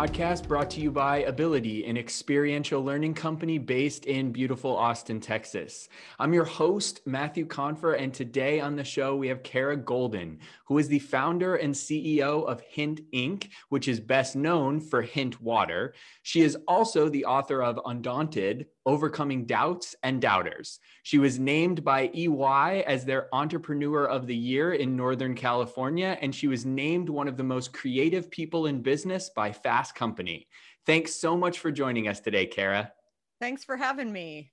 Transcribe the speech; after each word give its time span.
podcast 0.00 0.48
brought 0.48 0.70
to 0.70 0.80
you 0.80 0.90
by 0.90 1.24
Abilitie, 1.24 1.86
an 1.86 1.98
experiential 1.98 2.82
learning 2.82 3.12
company 3.12 3.58
based 3.58 4.06
in 4.06 4.32
beautiful 4.32 4.74
Austin, 4.74 5.20
Texas. 5.20 5.90
I'm 6.18 6.32
your 6.32 6.46
host, 6.46 7.02
Matthew 7.04 7.44
Confer, 7.44 7.92
and 7.92 8.14
today 8.14 8.60
on 8.60 8.76
the 8.76 8.82
show 8.82 9.14
we 9.14 9.28
have 9.28 9.42
Kara 9.42 9.76
Goldin, 9.76 10.38
who 10.64 10.78
is 10.78 10.88
the 10.88 11.00
founder 11.00 11.56
and 11.56 11.74
CEO 11.74 12.46
of 12.46 12.62
Hint 12.62 13.02
Inc., 13.12 13.50
which 13.68 13.88
is 13.88 14.00
best 14.00 14.36
known 14.36 14.80
for 14.80 15.02
Hint 15.02 15.38
Water. 15.42 15.92
She 16.22 16.40
is 16.40 16.56
also 16.66 17.10
the 17.10 17.26
author 17.26 17.62
of 17.62 17.78
Undaunted, 17.84 18.68
Overcoming 18.86 19.44
Doubts 19.46 19.94
and 20.02 20.20
Doubters. 20.20 20.80
She 21.02 21.18
was 21.18 21.38
named 21.38 21.84
by 21.84 22.10
EY 22.14 22.84
as 22.86 23.04
their 23.04 23.28
Entrepreneur 23.34 24.06
of 24.06 24.26
the 24.26 24.36
Year 24.36 24.74
in 24.74 24.96
Northern 24.96 25.34
California, 25.34 26.18
and 26.20 26.34
she 26.34 26.48
was 26.48 26.66
named 26.66 27.08
one 27.08 27.28
of 27.28 27.36
the 27.36 27.44
most 27.44 27.72
creative 27.72 28.30
people 28.30 28.66
in 28.66 28.82
business 28.82 29.30
by 29.34 29.52
Fast 29.52 29.94
Company. 29.94 30.48
Thanks 30.86 31.12
so 31.14 31.36
much 31.36 31.58
for 31.58 31.70
joining 31.70 32.08
us 32.08 32.20
today, 32.20 32.46
Kara. 32.46 32.92
Thanks 33.40 33.64
for 33.64 33.76
having 33.76 34.12
me. 34.12 34.50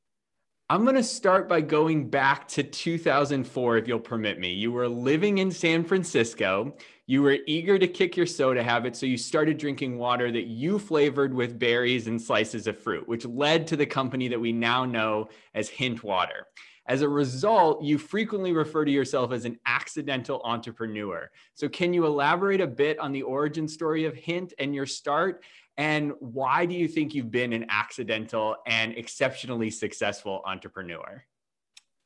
I'm 0.70 0.84
going 0.84 0.98
to 0.98 1.04
start 1.04 1.48
by 1.48 1.62
going 1.62 2.10
back 2.10 2.46
to 2.50 2.62
2004, 2.62 3.78
if 3.78 3.88
you'll 3.88 4.00
permit 4.02 4.38
me. 4.38 4.52
You 4.52 4.74
were 4.74 4.90
living 4.90 5.38
in 5.38 5.50
San 5.50 5.82
Francisco. 5.86 6.76
You 7.06 7.22
were 7.22 7.38
eager 7.48 7.80
to 7.80 7.88
kick 7.88 8.18
your 8.18 8.26
soda 8.26 8.62
habit, 8.62 8.94
so 8.94 9.06
you 9.06 9.18
started 9.18 9.58
drinking 9.58 9.98
water 9.98 10.30
that 10.30 10.48
you 10.48 10.78
flavored 10.78 11.34
with 11.34 11.58
berries 11.58 12.08
and 12.08 12.22
slices 12.22 12.68
of 12.68 12.78
fruit, 12.78 13.08
which 13.08 13.26
led 13.26 13.66
to 13.68 13.78
the 13.78 13.86
company 13.86 14.28
that 14.28 14.42
we 14.42 14.52
now 14.52 14.84
know 14.84 15.30
as 15.56 15.70
Hint 15.70 16.04
Water. 16.04 16.48
As 16.86 17.02
a 17.02 17.08
result, 17.08 17.82
you 17.82 17.98
frequently 17.98 18.52
refer 18.52 18.84
to 18.84 18.92
yourself 18.92 19.32
as 19.32 19.46
an 19.46 19.58
accidental 19.66 20.42
entrepreneur. 20.44 21.32
So, 21.54 21.70
can 21.70 21.94
you 21.94 22.06
elaborate 22.06 22.60
a 22.60 22.68
bit 22.68 23.00
on 23.00 23.14
the 23.14 23.24
origin 23.24 23.70
story 23.70 24.04
of 24.04 24.16
Hint 24.16 24.54
and 24.60 24.76
your 24.76 24.86
start? 24.86 25.44
And 25.78 26.14
why 26.20 26.66
do 26.66 26.74
you 26.74 26.88
think 26.88 27.14
you've 27.14 27.32
been 27.32 27.54
an 27.54 27.68
accidental 27.70 28.56
and 28.66 28.98
exceptionally 28.98 29.70
successful 29.70 30.42
entrepreneur? 30.46 31.24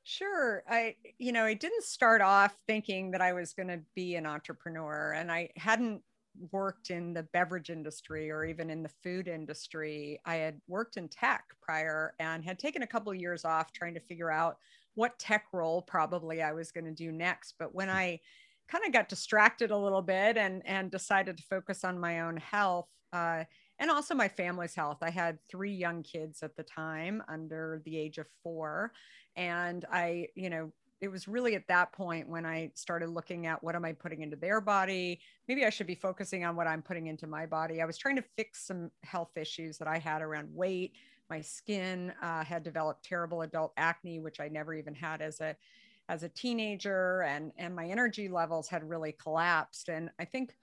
Sure. 0.04 0.64
I, 0.68 0.96
you 1.20 1.32
know, 1.32 1.46
I 1.46 1.54
didn't 1.54 1.84
start 1.84 2.22
off 2.22 2.58
thinking 2.68 3.12
that 3.12 3.22
I 3.22 3.34
was 3.34 3.54
going 3.54 3.70
to 3.70 3.80
be 3.96 4.16
an 4.16 4.26
entrepreneur, 4.26 5.14
and 5.14 5.32
I 5.32 5.50
hadn't 5.56 6.02
worked 6.52 6.90
in 6.90 7.14
the 7.14 7.24
beverage 7.34 7.70
industry 7.70 8.32
or 8.32 8.44
even 8.44 8.70
in 8.70 8.84
the 8.84 8.92
food 9.04 9.28
industry. 9.28 10.20
I 10.26 10.36
had 10.36 10.60
worked 10.68 10.98
in 10.98 11.08
tech 11.08 11.44
prior 11.62 12.14
and 12.20 12.44
had 12.44 12.58
taken 12.58 12.84
a 12.84 12.88
couple 12.88 13.12
of 13.12 13.20
years 13.20 13.46
off 13.46 13.72
trying 13.74 13.94
to 13.94 14.00
figure 14.00 14.32
out 14.32 14.58
what 14.96 15.20
tech 15.20 15.46
role 15.54 15.82
probably 15.82 16.42
I 16.42 16.54
was 16.54 16.72
going 16.72 16.86
to 16.86 16.92
do 16.92 17.12
next. 17.12 17.56
But 17.60 17.76
when 17.76 17.90
hmm. 17.90 17.96
I 17.96 18.20
kind 18.70 18.86
of 18.86 18.94
got 18.94 19.10
distracted 19.10 19.72
a 19.72 19.78
little 19.78 20.02
bit 20.02 20.38
and 20.38 20.62
and 20.66 20.90
decided 20.90 21.38
to 21.38 21.44
focus 21.44 21.84
on 21.84 22.00
my 22.00 22.22
own 22.22 22.38
health, 22.38 22.88
uh, 23.14 23.44
and 23.80 23.90
also 23.90 24.14
my 24.14 24.28
family's 24.28 24.76
health. 24.76 25.00
I 25.02 25.10
had 25.10 25.40
three 25.50 25.74
young 25.74 26.04
kids 26.04 26.44
at 26.44 26.56
the 26.56 26.64
time 26.64 27.24
under 27.28 27.82
the 27.86 27.98
age 27.98 28.20
of 28.20 28.28
four. 28.44 28.92
And 29.36 29.86
I, 29.92 30.28
you 30.36 30.50
know, 30.50 30.72
it 31.02 31.10
was 31.10 31.28
really 31.28 31.56
at 31.56 31.68
that 31.68 31.92
point 31.92 32.30
when 32.30 32.46
I 32.46 32.72
started 32.76 33.10
looking 33.10 33.48
at 33.48 33.64
what 33.64 33.76
am 33.76 33.84
I 33.84 33.94
putting 33.94 34.22
into 34.22 34.36
their 34.36 34.62
body? 34.62 35.20
Maybe 35.48 35.66
I 35.66 35.72
should 35.72 35.88
be 35.88 35.96
focusing 35.96 36.46
on 36.46 36.56
what 36.56 36.68
I'm 36.68 36.84
putting 36.84 37.08
into 37.08 37.26
my 37.26 37.48
body. 37.48 37.82
I 37.82 37.86
was 37.86 37.98
trying 37.98 38.18
to 38.18 38.24
fix 38.38 38.68
some 38.68 38.92
health 39.04 39.36
issues 39.36 39.80
that 39.80 39.88
I 39.88 39.98
had 39.98 40.22
around 40.22 40.54
weight. 40.54 40.94
My 41.28 41.42
skin 41.42 42.14
uh, 42.22 42.44
had 42.44 42.62
developed 42.62 43.04
terrible 43.04 43.42
adult 43.42 43.74
acne, 43.78 44.20
which 44.20 44.40
I 44.40 44.48
never 44.48 44.76
even 44.76 44.94
had 44.94 45.22
as 45.22 45.42
a 45.42 45.56
as 46.08 46.24
a 46.24 46.30
teenager, 46.30 47.22
and 47.22 47.52
and 47.58 47.76
my 47.76 47.86
energy 47.88 48.28
levels 48.28 48.68
had 48.68 48.88
really 48.88 49.14
collapsed. 49.14 49.90
And 49.90 50.12
I 50.20 50.26
think 50.26 50.56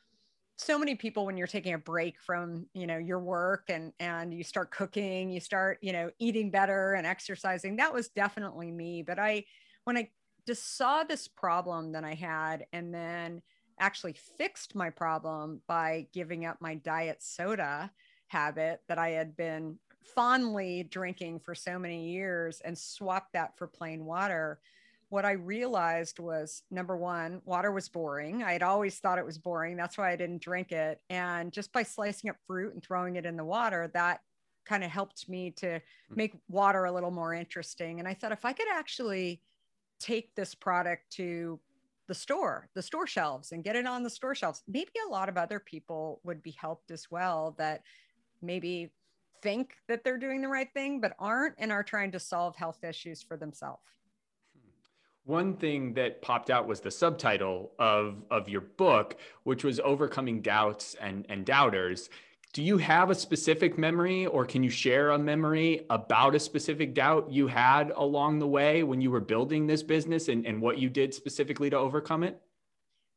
so 0.58 0.76
many 0.76 0.96
people 0.96 1.24
when 1.24 1.36
you're 1.36 1.46
taking 1.46 1.74
a 1.74 1.78
break 1.78 2.20
from 2.20 2.66
you 2.74 2.86
know 2.86 2.98
your 2.98 3.20
work 3.20 3.64
and 3.68 3.92
and 4.00 4.34
you 4.34 4.42
start 4.42 4.70
cooking 4.72 5.30
you 5.30 5.40
start 5.40 5.78
you 5.80 5.92
know 5.92 6.10
eating 6.18 6.50
better 6.50 6.94
and 6.94 7.06
exercising 7.06 7.76
that 7.76 7.94
was 7.94 8.08
definitely 8.08 8.70
me. 8.70 9.02
But 9.02 9.18
i 9.18 9.44
when 9.84 9.96
i 9.96 10.10
just 10.46 10.76
saw 10.76 11.04
this 11.04 11.28
problem 11.28 11.92
that 11.92 12.04
i 12.04 12.14
had 12.14 12.66
and 12.72 12.92
then 12.92 13.40
actually 13.78 14.14
fixed 14.36 14.74
my 14.74 14.90
problem 14.90 15.60
by 15.68 16.06
giving 16.12 16.44
up 16.44 16.56
my 16.60 16.74
diet 16.74 17.22
soda 17.22 17.90
habit 18.26 18.80
that 18.88 18.98
i 18.98 19.10
had 19.10 19.36
been 19.36 19.78
fondly 20.14 20.88
drinking 20.90 21.38
for 21.38 21.54
so 21.54 21.78
many 21.78 22.10
years 22.10 22.60
and 22.64 22.76
swapped 22.76 23.32
that 23.32 23.56
for 23.56 23.66
plain 23.66 24.04
water 24.04 24.58
what 25.10 25.24
I 25.24 25.32
realized 25.32 26.18
was 26.18 26.62
number 26.70 26.96
one, 26.96 27.40
water 27.44 27.72
was 27.72 27.88
boring. 27.88 28.42
I 28.42 28.52
had 28.52 28.62
always 28.62 28.98
thought 28.98 29.18
it 29.18 29.24
was 29.24 29.38
boring. 29.38 29.76
That's 29.76 29.96
why 29.96 30.10
I 30.10 30.16
didn't 30.16 30.42
drink 30.42 30.70
it. 30.70 31.00
And 31.08 31.52
just 31.52 31.72
by 31.72 31.82
slicing 31.82 32.28
up 32.28 32.36
fruit 32.46 32.74
and 32.74 32.82
throwing 32.82 33.16
it 33.16 33.24
in 33.24 33.36
the 33.36 33.44
water, 33.44 33.90
that 33.94 34.20
kind 34.66 34.84
of 34.84 34.90
helped 34.90 35.28
me 35.28 35.50
to 35.52 35.80
hmm. 36.08 36.14
make 36.14 36.34
water 36.48 36.84
a 36.84 36.92
little 36.92 37.10
more 37.10 37.32
interesting. 37.32 37.98
And 37.98 38.08
I 38.08 38.14
thought 38.14 38.32
if 38.32 38.44
I 38.44 38.52
could 38.52 38.68
actually 38.70 39.40
take 39.98 40.34
this 40.34 40.54
product 40.54 41.10
to 41.12 41.58
the 42.06 42.14
store, 42.14 42.68
the 42.74 42.82
store 42.82 43.06
shelves, 43.06 43.52
and 43.52 43.64
get 43.64 43.76
it 43.76 43.86
on 43.86 44.02
the 44.02 44.10
store 44.10 44.34
shelves, 44.34 44.62
maybe 44.68 44.90
a 45.06 45.10
lot 45.10 45.28
of 45.28 45.36
other 45.36 45.58
people 45.58 46.20
would 46.24 46.42
be 46.42 46.52
helped 46.52 46.90
as 46.90 47.10
well 47.10 47.54
that 47.58 47.82
maybe 48.40 48.90
think 49.42 49.74
that 49.88 50.04
they're 50.04 50.18
doing 50.18 50.42
the 50.42 50.48
right 50.48 50.72
thing, 50.72 51.00
but 51.00 51.14
aren't 51.18 51.54
and 51.58 51.72
are 51.72 51.82
trying 51.82 52.10
to 52.12 52.20
solve 52.20 52.56
health 52.56 52.82
issues 52.82 53.22
for 53.22 53.36
themselves. 53.36 53.82
One 55.28 55.56
thing 55.56 55.92
that 55.92 56.22
popped 56.22 56.48
out 56.48 56.66
was 56.66 56.80
the 56.80 56.90
subtitle 56.90 57.72
of, 57.78 58.24
of 58.30 58.48
your 58.48 58.62
book, 58.62 59.18
which 59.42 59.62
was 59.62 59.78
Overcoming 59.78 60.40
Doubts 60.40 60.96
and, 61.02 61.26
and 61.28 61.44
Doubters. 61.44 62.08
Do 62.54 62.62
you 62.62 62.78
have 62.78 63.10
a 63.10 63.14
specific 63.14 63.76
memory 63.76 64.24
or 64.24 64.46
can 64.46 64.62
you 64.62 64.70
share 64.70 65.10
a 65.10 65.18
memory 65.18 65.84
about 65.90 66.34
a 66.34 66.40
specific 66.40 66.94
doubt 66.94 67.30
you 67.30 67.46
had 67.46 67.90
along 67.94 68.38
the 68.38 68.46
way 68.46 68.82
when 68.82 69.02
you 69.02 69.10
were 69.10 69.20
building 69.20 69.66
this 69.66 69.82
business 69.82 70.28
and, 70.28 70.46
and 70.46 70.62
what 70.62 70.78
you 70.78 70.88
did 70.88 71.12
specifically 71.12 71.68
to 71.68 71.76
overcome 71.76 72.22
it? 72.22 72.40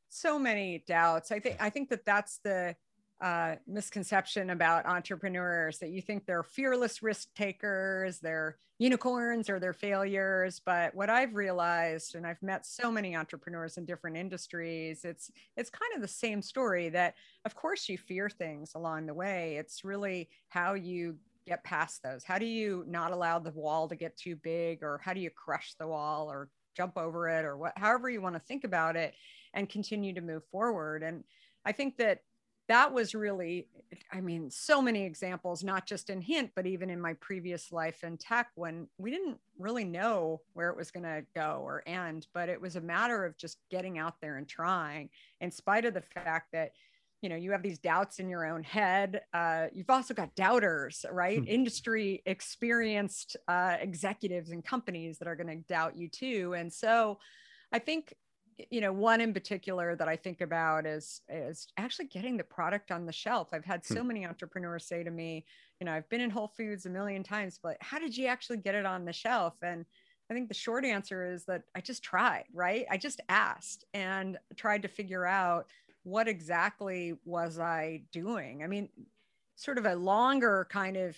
So 0.09 0.37
many 0.37 0.83
doubts. 0.85 1.31
I 1.31 1.39
think 1.39 1.55
I 1.61 1.69
think 1.69 1.87
that 1.91 2.03
that's 2.03 2.39
the 2.39 2.75
uh, 3.21 3.55
misconception 3.67 4.49
about 4.49 4.87
entrepreneurs 4.87 5.77
that 5.77 5.91
you 5.91 6.01
think 6.01 6.25
they're 6.25 6.43
fearless 6.43 7.03
risk 7.03 7.27
takers, 7.35 8.19
they're 8.19 8.57
unicorns 8.79 9.47
or 9.47 9.59
they're 9.59 9.73
failures. 9.73 10.59
But 10.65 10.95
what 10.95 11.09
I've 11.11 11.35
realized, 11.35 12.15
and 12.15 12.25
I've 12.25 12.41
met 12.41 12.65
so 12.65 12.91
many 12.91 13.15
entrepreneurs 13.15 13.77
in 13.77 13.85
different 13.85 14.17
industries, 14.17 15.05
it's 15.05 15.29
it's 15.55 15.69
kind 15.69 15.93
of 15.95 16.01
the 16.01 16.07
same 16.07 16.41
story 16.41 16.89
that 16.89 17.13
of 17.45 17.53
course 17.53 17.87
you 17.87 17.97
fear 17.97 18.27
things 18.27 18.71
along 18.73 19.05
the 19.05 19.13
way. 19.13 19.55
It's 19.57 19.83
really 19.83 20.29
how 20.49 20.73
you 20.73 21.17
get 21.45 21.63
past 21.63 22.01
those. 22.01 22.23
How 22.23 22.39
do 22.39 22.45
you 22.47 22.83
not 22.87 23.11
allow 23.11 23.37
the 23.37 23.51
wall 23.51 23.87
to 23.87 23.95
get 23.95 24.17
too 24.17 24.35
big, 24.35 24.81
or 24.81 24.99
how 25.03 25.13
do 25.13 25.19
you 25.19 25.29
crush 25.29 25.75
the 25.79 25.87
wall 25.87 26.31
or 26.31 26.49
jump 26.75 26.97
over 26.97 27.29
it, 27.29 27.45
or 27.45 27.55
what 27.55 27.73
however 27.77 28.09
you 28.09 28.19
want 28.19 28.33
to 28.33 28.39
think 28.39 28.63
about 28.63 28.95
it 28.95 29.13
and 29.53 29.69
continue 29.69 30.13
to 30.15 30.21
move 30.21 30.43
forward. 30.51 31.03
And 31.03 31.23
I 31.65 31.71
think 31.71 31.97
that 31.97 32.21
that 32.71 32.93
was 32.93 33.13
really 33.13 33.67
i 34.13 34.21
mean 34.21 34.49
so 34.49 34.81
many 34.81 35.03
examples 35.03 35.61
not 35.61 35.85
just 35.85 36.09
in 36.09 36.21
hint 36.21 36.49
but 36.55 36.65
even 36.65 36.89
in 36.89 37.01
my 37.01 37.13
previous 37.15 37.69
life 37.73 38.01
in 38.05 38.15
tech 38.15 38.49
when 38.55 38.87
we 38.97 39.11
didn't 39.11 39.37
really 39.59 39.83
know 39.83 40.39
where 40.53 40.69
it 40.69 40.77
was 40.77 40.89
going 40.89 41.03
to 41.03 41.21
go 41.35 41.59
or 41.65 41.83
end 41.85 42.27
but 42.33 42.47
it 42.47 42.59
was 42.59 42.77
a 42.77 42.81
matter 42.81 43.25
of 43.25 43.35
just 43.35 43.57
getting 43.69 43.97
out 43.99 44.15
there 44.21 44.37
and 44.37 44.47
trying 44.47 45.09
in 45.41 45.51
spite 45.51 45.83
of 45.83 45.93
the 45.93 46.01
fact 46.01 46.47
that 46.53 46.71
you 47.21 47.27
know 47.27 47.35
you 47.35 47.51
have 47.51 47.61
these 47.61 47.77
doubts 47.77 48.19
in 48.19 48.29
your 48.29 48.45
own 48.45 48.63
head 48.63 49.19
uh, 49.33 49.65
you've 49.73 49.89
also 49.89 50.13
got 50.13 50.33
doubters 50.35 51.05
right 51.11 51.39
hmm. 51.39 51.47
industry 51.47 52.23
experienced 52.25 53.35
uh, 53.49 53.75
executives 53.81 54.51
and 54.51 54.63
companies 54.63 55.17
that 55.17 55.27
are 55.27 55.35
going 55.35 55.47
to 55.47 55.67
doubt 55.67 55.97
you 55.97 56.07
too 56.07 56.53
and 56.53 56.71
so 56.71 57.19
i 57.73 57.79
think 57.79 58.13
you 58.69 58.81
know 58.81 58.91
one 58.91 59.21
in 59.21 59.33
particular 59.33 59.95
that 59.95 60.07
i 60.07 60.15
think 60.15 60.41
about 60.41 60.85
is 60.85 61.21
is 61.29 61.67
actually 61.77 62.05
getting 62.05 62.37
the 62.37 62.43
product 62.43 62.91
on 62.91 63.05
the 63.05 63.11
shelf. 63.11 63.49
I've 63.53 63.65
had 63.65 63.85
so 63.85 64.01
hmm. 64.01 64.07
many 64.07 64.25
entrepreneurs 64.25 64.85
say 64.85 65.03
to 65.03 65.11
me 65.11 65.45
you 65.79 65.85
know 65.85 65.93
i've 65.93 66.09
been 66.09 66.21
in 66.21 66.29
whole 66.29 66.47
foods 66.47 66.85
a 66.85 66.89
million 66.89 67.23
times 67.23 67.59
but 67.61 67.77
how 67.81 67.99
did 67.99 68.15
you 68.15 68.27
actually 68.27 68.57
get 68.57 68.75
it 68.75 68.85
on 68.85 69.05
the 69.05 69.13
shelf? 69.13 69.55
And 69.61 69.85
i 70.29 70.33
think 70.33 70.47
the 70.47 70.53
short 70.53 70.85
answer 70.85 71.25
is 71.25 71.45
that 71.45 71.63
i 71.75 71.81
just 71.81 72.03
tried 72.03 72.45
right? 72.53 72.85
I 72.89 72.97
just 72.97 73.21
asked 73.29 73.85
and 73.93 74.37
tried 74.55 74.81
to 74.83 74.87
figure 74.87 75.25
out 75.25 75.67
what 76.03 76.27
exactly 76.27 77.13
was 77.25 77.59
i 77.59 78.03
doing. 78.11 78.63
I 78.63 78.67
mean 78.67 78.89
sort 79.55 79.77
of 79.77 79.85
a 79.85 79.95
longer 79.95 80.67
kind 80.71 80.97
of 80.97 81.15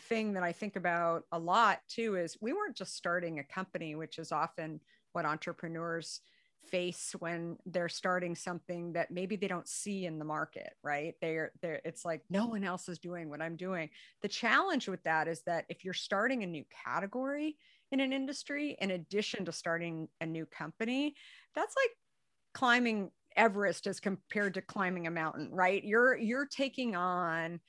thing 0.00 0.32
that 0.32 0.42
i 0.42 0.52
think 0.52 0.76
about 0.76 1.24
a 1.32 1.38
lot 1.38 1.80
too 1.88 2.16
is 2.16 2.36
we 2.40 2.52
weren't 2.52 2.76
just 2.76 2.96
starting 2.96 3.38
a 3.38 3.44
company 3.44 3.94
which 3.94 4.18
is 4.18 4.32
often 4.32 4.80
what 5.12 5.24
entrepreneurs 5.24 6.20
face 6.68 7.14
when 7.18 7.56
they're 7.66 7.88
starting 7.88 8.34
something 8.34 8.92
that 8.92 9.10
maybe 9.10 9.36
they 9.36 9.48
don't 9.48 9.68
see 9.68 10.06
in 10.06 10.18
the 10.18 10.24
market 10.24 10.72
right 10.82 11.14
they're 11.20 11.52
they're 11.62 11.80
it's 11.84 12.04
like 12.04 12.22
no 12.30 12.46
one 12.46 12.64
else 12.64 12.88
is 12.88 12.98
doing 12.98 13.28
what 13.28 13.40
i'm 13.40 13.56
doing 13.56 13.88
the 14.22 14.28
challenge 14.28 14.88
with 14.88 15.02
that 15.02 15.26
is 15.26 15.42
that 15.46 15.64
if 15.68 15.84
you're 15.84 15.94
starting 15.94 16.42
a 16.42 16.46
new 16.46 16.64
category 16.84 17.56
in 17.92 18.00
an 18.00 18.12
industry 18.12 18.76
in 18.80 18.92
addition 18.92 19.44
to 19.44 19.52
starting 19.52 20.08
a 20.20 20.26
new 20.26 20.46
company 20.46 21.14
that's 21.54 21.74
like 21.76 21.90
climbing 22.54 23.10
Everest 23.36 23.86
as 23.86 24.00
compared 24.00 24.54
to 24.54 24.62
climbing 24.62 25.06
a 25.06 25.10
mountain, 25.10 25.48
right? 25.52 25.82
You're 25.84 26.16
you're 26.16 26.46
taking 26.46 26.96
on 26.96 27.60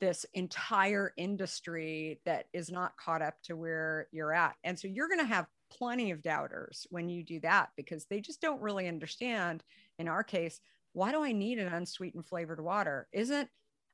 this 0.00 0.24
entire 0.34 1.12
industry 1.16 2.20
that 2.24 2.46
is 2.52 2.70
not 2.70 2.96
caught 2.96 3.22
up 3.22 3.34
to 3.44 3.56
where 3.56 4.06
you're 4.12 4.32
at. 4.32 4.54
And 4.62 4.78
so 4.78 4.86
you're 4.86 5.08
going 5.08 5.20
to 5.20 5.26
have 5.26 5.46
plenty 5.70 6.10
of 6.10 6.22
doubters 6.22 6.86
when 6.90 7.08
you 7.08 7.22
do 7.22 7.40
that 7.40 7.70
because 7.76 8.06
they 8.06 8.20
just 8.20 8.40
don't 8.40 8.60
really 8.60 8.88
understand 8.88 9.62
in 9.98 10.08
our 10.08 10.22
case, 10.22 10.60
why 10.92 11.12
do 11.12 11.22
I 11.22 11.32
need 11.32 11.58
an 11.58 11.72
unsweetened 11.72 12.26
flavored 12.26 12.62
water? 12.62 13.08
Isn't 13.12 13.48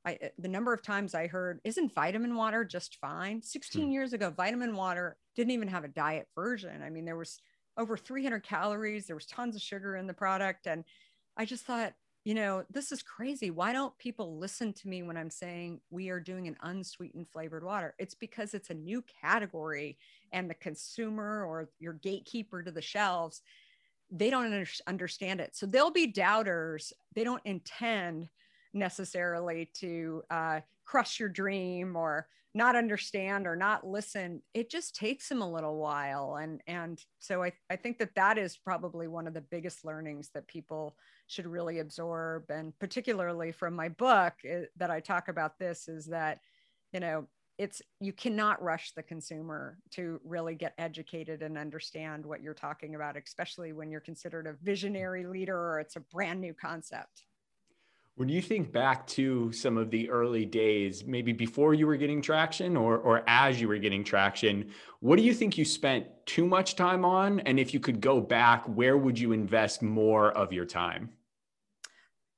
I, 0.05 0.19
the 0.37 0.47
number 0.47 0.71
of 0.71 0.83
times 0.83 1.15
I 1.15 1.27
heard, 1.27 1.59
isn't 1.63 1.93
vitamin 1.93 2.35
water 2.35 2.63
just 2.63 2.97
fine? 3.01 3.41
16 3.41 3.85
hmm. 3.85 3.91
years 3.91 4.13
ago, 4.13 4.29
vitamin 4.29 4.75
water 4.75 5.17
didn't 5.35 5.51
even 5.51 5.67
have 5.67 5.83
a 5.83 5.89
diet 5.89 6.27
version. 6.35 6.83
I 6.83 6.89
mean, 6.89 7.05
there 7.05 7.17
was 7.17 7.39
over 7.77 7.97
300 7.97 8.41
calories, 8.41 9.07
there 9.07 9.15
was 9.15 9.25
tons 9.25 9.55
of 9.55 9.61
sugar 9.61 9.95
in 9.95 10.07
the 10.07 10.13
product. 10.13 10.67
And 10.67 10.83
I 11.35 11.45
just 11.45 11.65
thought, 11.65 11.93
you 12.25 12.33
know, 12.33 12.63
this 12.71 12.91
is 12.91 13.03
crazy. 13.03 13.51
Why 13.51 13.71
don't 13.71 13.95
people 13.99 14.39
listen 14.39 14.73
to 14.73 14.87
me 14.87 15.03
when 15.03 15.15
I'm 15.15 15.29
saying 15.29 15.79
we 15.91 16.09
are 16.09 16.19
doing 16.19 16.47
an 16.47 16.57
unsweetened 16.63 17.27
flavored 17.31 17.63
water? 17.63 17.93
It's 17.99 18.15
because 18.15 18.55
it's 18.55 18.71
a 18.71 18.73
new 18.73 19.03
category 19.21 19.99
and 20.33 20.49
the 20.49 20.55
consumer 20.55 21.45
or 21.45 21.69
your 21.77 21.93
gatekeeper 21.93 22.63
to 22.63 22.71
the 22.71 22.81
shelves, 22.81 23.43
they 24.09 24.31
don't 24.31 24.45
under- 24.45 24.65
understand 24.87 25.39
it. 25.39 25.55
So 25.55 25.67
they'll 25.67 25.91
be 25.91 26.07
doubters. 26.07 26.91
They 27.13 27.23
don't 27.23 27.45
intend 27.45 28.27
necessarily 28.75 29.69
to 29.75 30.23
uh, 30.29 30.59
crush 30.85 31.19
your 31.19 31.29
dream 31.29 31.95
or 31.95 32.27
not 32.53 32.75
understand 32.75 33.47
or 33.47 33.55
not 33.55 33.85
listen. 33.85 34.41
It 34.53 34.69
just 34.69 34.95
takes 34.95 35.27
them 35.27 35.41
a 35.41 35.51
little 35.51 35.77
while. 35.77 36.37
And 36.41 36.61
and 36.67 37.03
so 37.19 37.43
I, 37.43 37.51
I 37.69 37.75
think 37.75 37.97
that 37.99 38.15
that 38.15 38.37
is 38.37 38.55
probably 38.55 39.07
one 39.07 39.27
of 39.27 39.33
the 39.33 39.41
biggest 39.41 39.83
learnings 39.83 40.29
that 40.33 40.47
people 40.47 40.95
should 41.27 41.47
really 41.47 41.79
absorb. 41.79 42.49
And 42.49 42.77
particularly 42.79 43.51
from 43.51 43.75
my 43.75 43.89
book 43.89 44.33
it, 44.43 44.47
eh, 44.47 44.65
that 44.77 44.91
i 44.91 44.99
talk 44.99 45.27
about 45.27 45.59
this 45.59 45.87
is 45.87 46.05
that 46.05 46.39
you 46.93 46.99
know 46.99 47.27
it's 47.57 47.81
you 47.99 48.13
cannot 48.13 48.61
rush 48.61 48.91
the 48.91 49.03
consumer 49.03 49.77
to 49.91 50.19
really 50.23 50.55
get 50.55 50.73
educated 50.77 51.41
and 51.41 51.57
understand 51.57 52.25
what 52.25 52.41
you're 52.41 52.53
talking 52.53 52.95
about 52.95 53.17
especially 53.17 53.73
when 53.73 53.89
you're 53.89 54.01
considered 54.01 54.47
a 54.47 54.53
visionary 54.63 55.25
leader 55.25 55.57
or 55.57 55.79
it's 55.79 55.95
a 55.95 56.01
brand 56.01 56.41
new 56.41 56.53
concept 56.53 57.23
when 58.15 58.29
you 58.29 58.41
think 58.41 58.71
back 58.71 59.05
to 59.05 59.51
some 59.51 59.77
of 59.77 59.91
the 59.91 60.09
early 60.09 60.45
days, 60.45 61.03
maybe 61.05 61.33
before 61.33 61.73
you 61.73 61.85
were 61.85 61.97
getting 61.97 62.21
traction 62.21 62.77
or, 62.77 62.97
or 62.97 63.23
as 63.27 63.59
you 63.59 63.67
were 63.67 63.77
getting 63.77 64.05
traction, 64.05 64.71
what 65.01 65.17
do 65.17 65.23
you 65.23 65.33
think 65.33 65.57
you 65.57 65.65
spent 65.65 66.07
too 66.25 66.45
much 66.45 66.75
time 66.75 67.03
on? 67.03 67.41
And 67.41 67.59
if 67.59 67.73
you 67.73 67.79
could 67.81 67.99
go 67.99 68.21
back, 68.21 68.63
where 68.67 68.97
would 68.97 69.19
you 69.19 69.33
invest 69.33 69.81
more 69.81 70.31
of 70.31 70.53
your 70.53 70.65
time? 70.65 71.09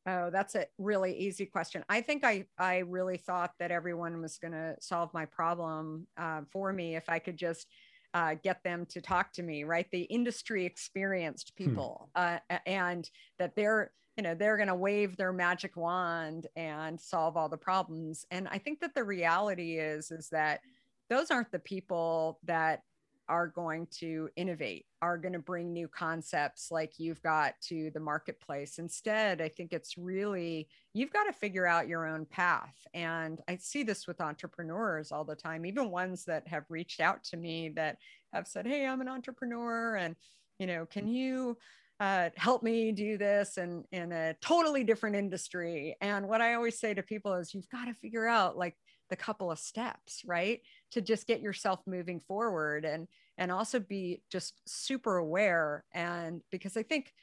Oh, 0.07 0.29
that's 0.31 0.55
a 0.55 0.65
really 0.79 1.15
easy 1.15 1.45
question. 1.45 1.83
I 1.89 2.01
think 2.01 2.23
I, 2.23 2.45
I 2.57 2.77
really 2.77 3.17
thought 3.17 3.51
that 3.59 3.71
everyone 3.71 4.19
was 4.19 4.39
going 4.39 4.53
to 4.53 4.75
solve 4.79 5.13
my 5.13 5.25
problem 5.25 6.07
uh, 6.17 6.41
for 6.51 6.73
me 6.73 6.95
if 6.95 7.07
I 7.07 7.19
could 7.19 7.37
just 7.37 7.67
uh, 8.15 8.35
get 8.41 8.63
them 8.63 8.87
to 8.87 9.01
talk 9.01 9.31
to 9.33 9.43
me, 9.43 9.63
right? 9.63 9.85
The 9.91 10.03
industry 10.03 10.65
experienced 10.65 11.51
hmm. 11.55 11.65
people, 11.65 12.09
hmm. 12.15 12.21
uh, 12.49 12.57
and 12.65 13.07
that 13.37 13.55
they're 13.55 13.91
you 14.17 14.23
know 14.23 14.33
they're 14.33 14.57
going 14.57 14.67
to 14.67 14.75
wave 14.75 15.15
their 15.15 15.31
magic 15.31 15.77
wand 15.77 16.47
and 16.55 16.99
solve 16.99 17.37
all 17.37 17.47
the 17.47 17.57
problems. 17.57 18.25
And 18.31 18.47
i 18.49 18.57
think 18.57 18.81
that 18.81 18.95
the 18.95 19.03
reality 19.03 19.77
is 19.77 20.11
is 20.11 20.29
that 20.29 20.61
those 21.09 21.31
aren't 21.31 21.51
the 21.51 21.59
people 21.59 22.39
that 22.43 22.81
are 23.29 23.47
going 23.47 23.85
to 23.91 24.29
innovate 24.37 24.85
are 25.01 25.17
going 25.17 25.33
to 25.33 25.39
bring 25.39 25.73
new 25.73 25.87
concepts 25.87 26.71
like 26.71 26.93
you've 26.97 27.21
got 27.21 27.53
to 27.61 27.91
the 27.93 27.99
marketplace. 27.99 28.79
Instead 28.79 29.39
i 29.39 29.47
think 29.47 29.71
it's 29.71 29.97
really 29.97 30.67
you've 30.93 31.13
got 31.13 31.25
to 31.25 31.33
figure 31.33 31.67
out 31.67 31.87
your 31.87 32.07
own 32.07 32.25
path. 32.25 32.75
And 32.95 33.39
i 33.47 33.55
see 33.55 33.83
this 33.83 34.07
with 34.07 34.19
entrepreneurs 34.19 35.11
all 35.11 35.25
the 35.25 35.35
time 35.35 35.65
even 35.65 35.91
ones 35.91 36.25
that 36.25 36.47
have 36.47 36.65
reached 36.69 37.01
out 37.01 37.23
to 37.25 37.37
me 37.37 37.69
that 37.75 37.97
have 38.33 38.47
said 38.47 38.65
hey 38.65 38.87
i'm 38.87 39.01
an 39.01 39.07
entrepreneur 39.07 39.95
and 39.95 40.15
you 40.57 40.65
know 40.65 40.85
can 40.87 41.07
you 41.07 41.55
uh, 41.99 42.29
help 42.35 42.61
me 42.61 42.91
do 42.91 43.17
this 43.17 43.57
and 43.57 43.83
in 43.91 44.11
a 44.11 44.35
totally 44.41 44.83
different 44.83 45.15
industry. 45.15 45.95
And 46.01 46.27
what 46.27 46.41
I 46.41 46.53
always 46.53 46.79
say 46.79 46.93
to 46.93 47.01
people 47.01 47.33
is 47.33 47.53
you've 47.53 47.69
got 47.69 47.85
to 47.85 47.93
figure 47.93 48.27
out 48.27 48.57
like 48.57 48.75
the 49.09 49.15
couple 49.15 49.51
of 49.51 49.59
steps, 49.59 50.21
right? 50.25 50.61
To 50.91 51.01
just 51.01 51.27
get 51.27 51.41
yourself 51.41 51.79
moving 51.87 52.19
forward 52.19 52.85
and 52.85 53.07
and 53.39 53.51
also 53.51 53.79
be 53.79 54.21
just 54.31 54.61
super 54.65 55.17
aware. 55.17 55.85
And 55.93 56.41
because 56.51 56.75
I 56.75 56.83
think 56.83 57.13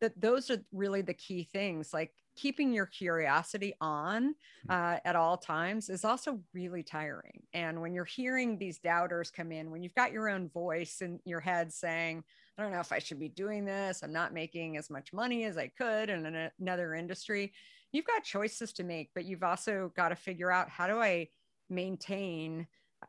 that 0.00 0.20
those 0.20 0.50
are 0.50 0.62
really 0.72 1.02
the 1.02 1.14
key 1.14 1.48
things, 1.52 1.92
like 1.92 2.12
keeping 2.36 2.72
your 2.72 2.86
curiosity 2.86 3.74
on 3.80 4.34
hmm. 4.66 4.70
uh, 4.70 4.96
at 5.04 5.16
all 5.16 5.36
times 5.36 5.88
is 5.88 6.04
also 6.04 6.40
really 6.52 6.82
tiring. 6.82 7.42
And 7.52 7.80
when 7.80 7.94
you're 7.94 8.04
hearing 8.04 8.58
these 8.58 8.78
doubters 8.78 9.30
come 9.30 9.52
in, 9.52 9.70
when 9.70 9.82
you've 9.82 9.94
got 9.94 10.12
your 10.12 10.28
own 10.28 10.48
voice 10.48 11.00
in 11.00 11.20
your 11.24 11.40
head 11.40 11.72
saying, 11.72 12.24
I 12.56 12.62
don't 12.62 12.72
know 12.72 12.80
if 12.80 12.92
I 12.92 13.00
should 13.00 13.18
be 13.18 13.28
doing 13.28 13.64
this. 13.64 14.02
I'm 14.02 14.12
not 14.12 14.32
making 14.32 14.76
as 14.76 14.90
much 14.90 15.12
money 15.12 15.44
as 15.44 15.58
I 15.58 15.68
could 15.68 16.08
in 16.08 16.50
another 16.60 16.94
industry. 16.94 17.52
You've 17.92 18.06
got 18.06 18.24
choices 18.24 18.72
to 18.74 18.84
make, 18.84 19.10
but 19.14 19.24
you've 19.24 19.42
also 19.42 19.92
got 19.96 20.10
to 20.10 20.16
figure 20.16 20.50
out 20.50 20.68
how 20.68 20.86
do 20.86 21.00
I 21.00 21.28
maintain 21.68 22.66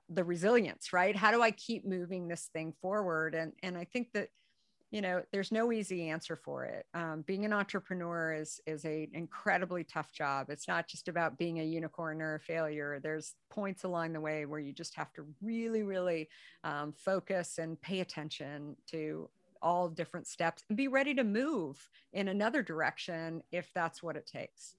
the 0.10 0.24
resilience, 0.24 0.94
right? 0.94 1.16
How 1.16 1.32
do 1.32 1.42
I 1.42 1.52
keep 1.52 1.86
moving 1.86 2.28
this 2.28 2.50
thing 2.54 2.74
forward? 2.82 3.36
And 3.36 3.54
and 3.64 3.78
I 3.78 3.86
think 3.86 4.10
that 4.14 4.30
you 4.96 5.02
know 5.02 5.22
there's 5.34 5.52
no 5.52 5.74
easy 5.74 6.10
answer 6.10 6.38
for 6.38 6.64
it 6.64 6.86
um, 6.94 7.22
being 7.28 7.44
an 7.44 7.52
entrepreneur 7.52 8.34
is 8.34 8.62
is 8.66 8.86
a 8.86 9.10
incredibly 9.12 9.84
tough 9.84 10.10
job 10.14 10.50
it's 10.50 10.70
not 10.70 10.88
just 10.88 11.10
about 11.10 11.38
being 11.38 11.60
a 11.60 11.64
unicorn 11.64 12.22
or 12.22 12.36
a 12.36 12.40
failure 12.40 12.98
there's 13.04 13.36
points 13.50 13.84
along 13.84 14.14
the 14.14 14.22
way 14.22 14.46
where 14.46 14.62
you 14.62 14.72
just 14.72 14.96
have 14.96 15.12
to 15.12 15.26
really 15.42 15.84
really 15.84 16.30
um, 16.64 16.94
focus 16.94 17.58
and 17.58 17.80
pay 17.82 18.00
attention 18.00 18.74
to 18.90 19.30
all 19.62 19.90
different 19.90 20.28
steps 20.28 20.64
and 20.70 20.78
be 20.78 20.88
ready 20.88 21.14
to 21.14 21.26
move 21.26 21.90
in 22.14 22.30
another 22.30 22.64
direction 22.64 23.44
if 23.52 23.72
that's 23.74 24.02
what 24.02 24.16
it 24.16 24.26
takes. 24.26 24.76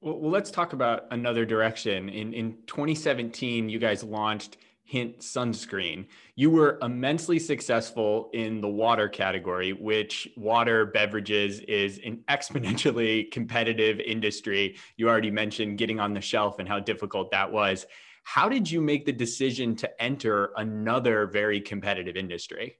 Well, 0.00 0.28
let's 0.28 0.50
talk 0.50 0.72
about 0.72 1.06
another 1.12 1.46
direction. 1.46 2.08
In 2.08 2.34
in 2.34 2.56
2017, 2.66 3.68
you 3.68 3.78
guys 3.78 4.02
launched 4.02 4.58
Hint 4.86 5.20
sunscreen. 5.20 6.06
You 6.36 6.50
were 6.50 6.78
immensely 6.82 7.38
successful 7.38 8.30
in 8.34 8.60
the 8.60 8.68
water 8.68 9.08
category, 9.08 9.72
which 9.72 10.28
water 10.36 10.84
beverages 10.86 11.60
is 11.60 11.98
an 12.04 12.22
exponentially 12.28 13.30
competitive 13.30 13.98
industry. 14.00 14.76
You 14.96 15.08
already 15.08 15.30
mentioned 15.30 15.78
getting 15.78 16.00
on 16.00 16.12
the 16.12 16.20
shelf 16.20 16.58
and 16.58 16.68
how 16.68 16.80
difficult 16.80 17.30
that 17.30 17.50
was. 17.50 17.86
How 18.24 18.48
did 18.48 18.70
you 18.70 18.80
make 18.80 19.06
the 19.06 19.12
decision 19.12 19.74
to 19.76 20.02
enter 20.02 20.52
another 20.56 21.26
very 21.26 21.60
competitive 21.60 22.16
industry? 22.16 22.78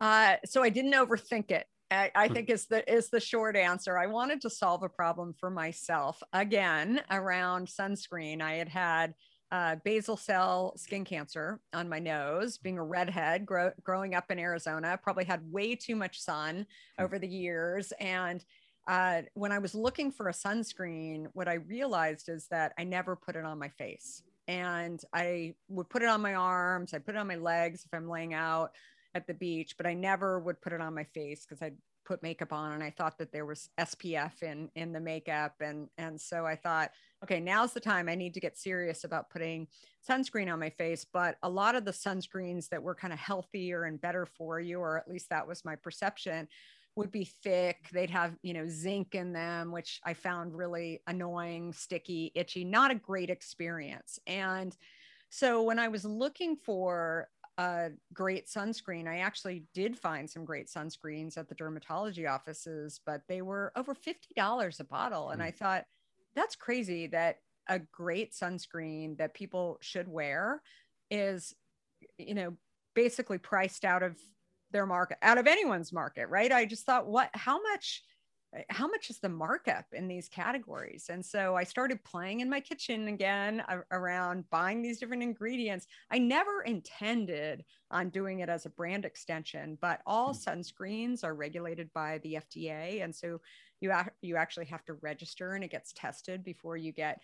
Uh, 0.00 0.36
so 0.44 0.62
I 0.62 0.70
didn't 0.70 0.92
overthink 0.92 1.50
it. 1.50 1.66
I, 1.90 2.10
I, 2.14 2.28
hmm. 2.28 2.34
think 2.34 2.50
is 2.50 2.66
the 2.66 2.90
is 2.92 3.08
the 3.08 3.20
short 3.20 3.56
answer. 3.56 3.96
I 3.98 4.06
wanted 4.06 4.42
to 4.42 4.50
solve 4.50 4.82
a 4.82 4.88
problem 4.88 5.34
for 5.38 5.50
myself 5.50 6.22
again 6.32 7.00
around 7.10 7.68
sunscreen. 7.68 8.42
I 8.42 8.54
had 8.54 8.68
had 8.68 9.14
uh, 9.50 9.76
basal 9.84 10.16
cell 10.16 10.74
skin 10.76 11.04
cancer 11.04 11.60
on 11.72 11.88
my 11.88 11.98
nose, 11.98 12.58
being 12.58 12.78
a 12.78 12.84
redhead, 12.84 13.46
grow, 13.46 13.70
growing 13.82 14.14
up 14.14 14.30
in 14.30 14.38
Arizona, 14.38 14.98
probably 15.02 15.24
had 15.24 15.40
way 15.50 15.74
too 15.74 15.96
much 15.96 16.20
sun 16.20 16.66
hmm. 16.98 17.04
over 17.04 17.18
the 17.18 17.28
years. 17.28 17.92
And 18.00 18.44
uh, 18.86 19.22
when 19.34 19.52
I 19.52 19.58
was 19.58 19.74
looking 19.74 20.10
for 20.10 20.28
a 20.28 20.32
sunscreen, 20.32 21.26
what 21.32 21.48
I 21.48 21.54
realized 21.54 22.28
is 22.28 22.46
that 22.50 22.72
I 22.78 22.84
never 22.84 23.16
put 23.16 23.36
it 23.36 23.44
on 23.44 23.58
my 23.58 23.68
face. 23.68 24.22
And 24.46 25.00
I 25.12 25.54
would 25.68 25.90
put 25.90 26.02
it 26.02 26.08
on 26.08 26.22
my 26.22 26.34
arms, 26.34 26.94
I 26.94 26.98
put 26.98 27.14
it 27.14 27.18
on 27.18 27.26
my 27.26 27.36
legs 27.36 27.84
if 27.84 27.92
I'm 27.92 28.08
laying 28.08 28.32
out 28.32 28.70
at 29.14 29.26
the 29.26 29.34
beach, 29.34 29.74
but 29.76 29.86
I 29.86 29.92
never 29.92 30.40
would 30.40 30.60
put 30.60 30.72
it 30.72 30.80
on 30.80 30.94
my 30.94 31.04
face 31.04 31.44
because 31.44 31.60
I'd 31.60 31.76
put 32.08 32.22
makeup 32.22 32.54
on 32.54 32.72
and 32.72 32.82
I 32.82 32.88
thought 32.88 33.18
that 33.18 33.32
there 33.32 33.44
was 33.44 33.68
SPF 33.78 34.42
in 34.42 34.70
in 34.74 34.92
the 34.92 35.00
makeup. 35.00 35.52
And 35.60 35.88
and 35.98 36.18
so 36.18 36.46
I 36.46 36.56
thought 36.56 36.90
okay 37.22 37.38
now's 37.38 37.74
the 37.74 37.80
time. 37.80 38.08
I 38.08 38.14
need 38.14 38.32
to 38.34 38.40
get 38.40 38.56
serious 38.56 39.04
about 39.04 39.28
putting 39.28 39.68
sunscreen 40.08 40.50
on 40.50 40.58
my 40.58 40.70
face. 40.70 41.04
But 41.04 41.36
a 41.42 41.50
lot 41.50 41.74
of 41.74 41.84
the 41.84 41.92
sunscreens 41.92 42.70
that 42.70 42.82
were 42.82 42.94
kind 42.94 43.12
of 43.12 43.18
healthier 43.18 43.84
and 43.84 44.00
better 44.00 44.24
for 44.24 44.58
you 44.58 44.80
or 44.80 44.96
at 44.96 45.08
least 45.08 45.28
that 45.28 45.46
was 45.46 45.66
my 45.66 45.76
perception 45.76 46.48
would 46.96 47.12
be 47.12 47.30
thick. 47.44 47.88
They'd 47.92 48.10
have 48.10 48.36
you 48.42 48.54
know 48.54 48.66
zinc 48.66 49.14
in 49.14 49.34
them 49.34 49.70
which 49.70 50.00
I 50.02 50.14
found 50.14 50.56
really 50.56 51.02
annoying 51.06 51.74
sticky 51.74 52.32
itchy 52.34 52.64
not 52.64 52.90
a 52.90 52.94
great 52.94 53.28
experience. 53.28 54.18
And 54.26 54.74
so 55.28 55.62
when 55.62 55.78
I 55.78 55.88
was 55.88 56.06
looking 56.06 56.56
for 56.56 57.28
a 57.58 57.90
great 58.14 58.46
sunscreen. 58.46 59.08
I 59.08 59.18
actually 59.18 59.64
did 59.74 59.98
find 59.98 60.30
some 60.30 60.44
great 60.44 60.68
sunscreens 60.68 61.36
at 61.36 61.48
the 61.48 61.56
dermatology 61.56 62.30
offices, 62.32 63.00
but 63.04 63.22
they 63.28 63.42
were 63.42 63.72
over 63.74 63.94
$50 63.94 64.80
a 64.80 64.84
bottle. 64.84 65.30
And 65.30 65.42
I 65.42 65.50
hmm. 65.50 65.56
thought, 65.56 65.84
that's 66.36 66.54
crazy 66.54 67.08
that 67.08 67.38
a 67.68 67.80
great 67.80 68.32
sunscreen 68.32 69.18
that 69.18 69.34
people 69.34 69.78
should 69.80 70.06
wear 70.06 70.62
is, 71.10 71.52
you 72.16 72.34
know, 72.34 72.56
basically 72.94 73.38
priced 73.38 73.84
out 73.84 74.04
of 74.04 74.16
their 74.70 74.86
market, 74.86 75.18
out 75.20 75.38
of 75.38 75.46
anyone's 75.46 75.92
market, 75.92 76.28
right? 76.28 76.52
I 76.52 76.64
just 76.64 76.86
thought, 76.86 77.08
what, 77.08 77.30
how 77.34 77.60
much 77.60 78.04
how 78.70 78.86
much 78.86 79.10
is 79.10 79.18
the 79.18 79.28
markup 79.28 79.84
in 79.92 80.08
these 80.08 80.28
categories? 80.28 81.10
And 81.10 81.24
so 81.24 81.54
I 81.54 81.64
started 81.64 82.02
playing 82.04 82.40
in 82.40 82.48
my 82.48 82.60
kitchen 82.60 83.08
again 83.08 83.62
around 83.90 84.48
buying 84.50 84.80
these 84.80 84.98
different 84.98 85.22
ingredients. 85.22 85.86
I 86.10 86.18
never 86.18 86.62
intended 86.62 87.64
on 87.90 88.08
doing 88.08 88.40
it 88.40 88.48
as 88.48 88.64
a 88.64 88.70
brand 88.70 89.04
extension, 89.04 89.76
but 89.80 90.00
all 90.06 90.32
hmm. 90.32 90.38
sunscreens 90.38 91.24
are 91.24 91.34
regulated 91.34 91.92
by 91.92 92.18
the 92.18 92.38
FDA. 92.52 93.04
And 93.04 93.14
so 93.14 93.40
you, 93.80 93.92
you 94.22 94.36
actually 94.36 94.66
have 94.66 94.84
to 94.86 94.94
register 94.94 95.54
and 95.54 95.62
it 95.62 95.70
gets 95.70 95.92
tested 95.92 96.42
before 96.42 96.76
you 96.76 96.92
get 96.92 97.20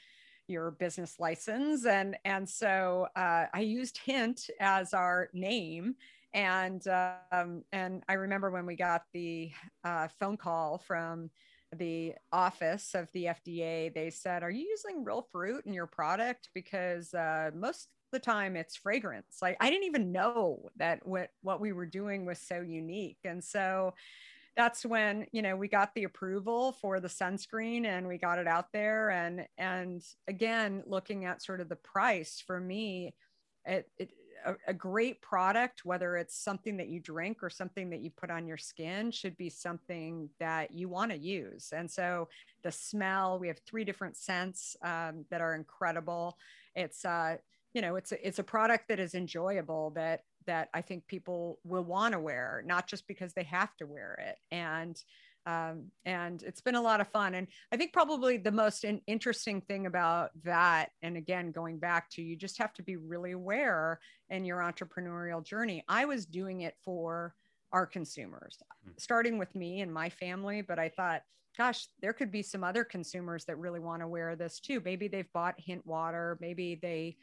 your 0.47 0.73
business 0.73 1.19
license. 1.19 1.87
And, 1.87 2.19
and 2.27 2.47
so 2.47 3.09
uh, 3.17 3.47
I 3.53 3.61
used 3.61 3.99
Hint 4.05 4.51
as 4.61 4.93
our 4.93 5.31
name 5.33 5.95
and 6.35 6.87
um, 6.89 7.63
and 7.73 8.03
I 8.09 8.15
remember 8.15 8.51
when 8.51 8.67
we 8.67 8.77
got 8.77 9.03
the 9.13 9.53
uh, 9.85 10.09
phone 10.19 10.37
call 10.37 10.79
from 10.79 11.31
the 11.77 12.15
office 12.33 12.95
of 12.95 13.09
the 13.13 13.27
FDA, 13.27 13.95
they 13.95 14.11
said, 14.11 14.43
"Are 14.43 14.51
you 14.51 14.67
using 14.69 15.05
real 15.05 15.27
fruit 15.33 15.65
in 15.65 15.73
your 15.73 15.87
product?" 15.87 16.51
Because 16.53 17.15
uh, 17.15 17.53
most 17.55 17.89
of 18.13 18.21
the 18.21 18.25
time 18.25 18.57
it's 18.57 18.77
fragrance. 18.77 19.39
Like 19.41 19.57
I 19.61 19.71
didn't 19.71 19.87
even 19.87 20.13
know 20.13 20.69
that 20.77 21.07
what 21.07 21.31
what 21.43 21.61
we 21.61 21.73
were 21.73 21.87
doing 21.87 22.27
was 22.27 22.41
so 22.41 22.61
unique, 22.61 23.19
and 23.25 23.43
so 23.43 23.95
that's 24.57 24.85
when 24.85 25.27
you 25.33 25.43
know 25.43 25.57
we 25.57 25.69
got 25.69 25.95
the 25.95 26.05
approval 26.05 26.73
for 26.81 26.99
the 26.99 27.09
sunscreen 27.09 27.87
and 27.87 28.07
we 28.07 28.19
got 28.19 28.39
it 28.39 28.47
out 28.47 28.67
there 28.73 29.11
and 29.11 29.47
and 29.59 30.03
again 30.29 30.83
looking 30.87 31.25
at 31.25 31.43
sort 31.43 31.61
of 31.61 31.69
the 31.69 31.77
price 31.77 32.43
for 32.47 32.61
me 32.61 33.15
it, 33.67 33.89
it 33.99 34.13
a, 34.45 34.55
a, 34.69 34.75
great 34.75 35.21
product, 35.23 35.85
whether 35.85 36.17
it's 36.17 36.37
something 36.37 36.77
that 36.77 36.89
you 36.89 37.01
drink 37.01 37.43
or 37.43 37.51
something 37.51 37.91
that 37.91 38.01
you 38.01 38.11
put 38.11 38.31
on 38.31 38.47
your 38.47 38.57
skin, 38.57 39.11
should 39.11 39.37
be 39.37 39.51
something 39.51 40.29
that 40.39 40.71
you 40.73 40.89
want 40.89 41.11
to 41.11 41.19
use. 41.19 41.73
And 41.75 41.91
so 41.91 42.29
the 42.63 42.73
smell, 42.73 43.39
we 43.39 43.49
have 43.49 43.59
three 43.67 43.85
different 43.85 44.17
scents 44.17 44.77
um, 44.83 45.25
that 45.31 45.41
are 45.41 45.55
incredible. 45.55 46.37
It's 46.75 47.05
uh, 47.05 47.37
you 47.75 47.83
know, 47.83 47.97
it's 47.97 48.13
a, 48.13 48.27
it's 48.27 48.39
a 48.39 48.45
product 48.45 48.89
that 48.89 49.01
is 49.01 49.15
enjoyable 49.15 49.91
that 49.97 50.21
that 50.47 50.69
I 50.75 50.83
think 50.83 51.07
people 51.07 51.59
will 51.65 51.85
want 51.85 52.13
to 52.13 52.21
wear, 52.21 52.63
not 52.67 52.87
just 52.87 53.07
because 53.09 53.33
they 53.33 53.45
have 53.45 53.75
to 53.77 53.87
wear 53.87 54.19
it. 54.29 54.37
And 54.55 55.03
um, 55.47 55.91
and 56.05 56.43
it's 56.43 56.61
been 56.61 56.75
a 56.75 56.81
lot 56.81 57.01
of 57.01 57.09
fun. 57.09 57.35
And 57.35 57.47
I 57.73 57.77
think 57.77 57.93
probably 57.93 58.37
the 58.37 58.53
most 58.53 58.85
in- 58.85 59.03
interesting 59.07 59.61
thing 59.61 59.87
about 59.87 60.31
that, 60.45 60.91
and 61.03 61.17
again, 61.17 61.51
going 61.53 61.79
back 61.79 62.11
to 62.11 62.23
you 62.23 62.37
just 62.37 62.59
have 62.59 62.73
to 62.75 62.83
be 62.83 62.97
really 62.97 63.33
aware 63.33 64.01
in 64.31 64.45
your 64.45 64.59
entrepreneurial 64.59 65.45
journey. 65.45 65.85
I 65.89 66.05
was 66.05 66.25
doing 66.27 66.63
it 66.63 66.77
for 66.83 67.35
our 67.73 67.87
consumers, 67.87 68.59
hmm. 68.85 68.93
starting 68.97 69.39
with 69.39 69.55
me 69.55 69.81
and 69.81 69.93
my 69.93 70.09
family, 70.09 70.63
but 70.63 70.79
I 70.79 70.89
thought, 70.89 71.23
gosh, 71.57 71.89
there 72.01 72.13
could 72.13 72.33
be 72.33 72.43
some 72.43 72.65
other 72.65 72.85
consumers 72.85 73.45
that 73.45 73.59
really 73.59 73.81
want 73.81 74.01
to 74.03 74.09
wear 74.09 74.35
this 74.37 74.61
too. 74.61 74.81
Maybe 74.85 75.09
they've 75.09 75.33
bought 75.33 75.55
Hint 75.59 75.87
Water, 75.87 76.39
maybe 76.41 76.79
they 76.81 77.17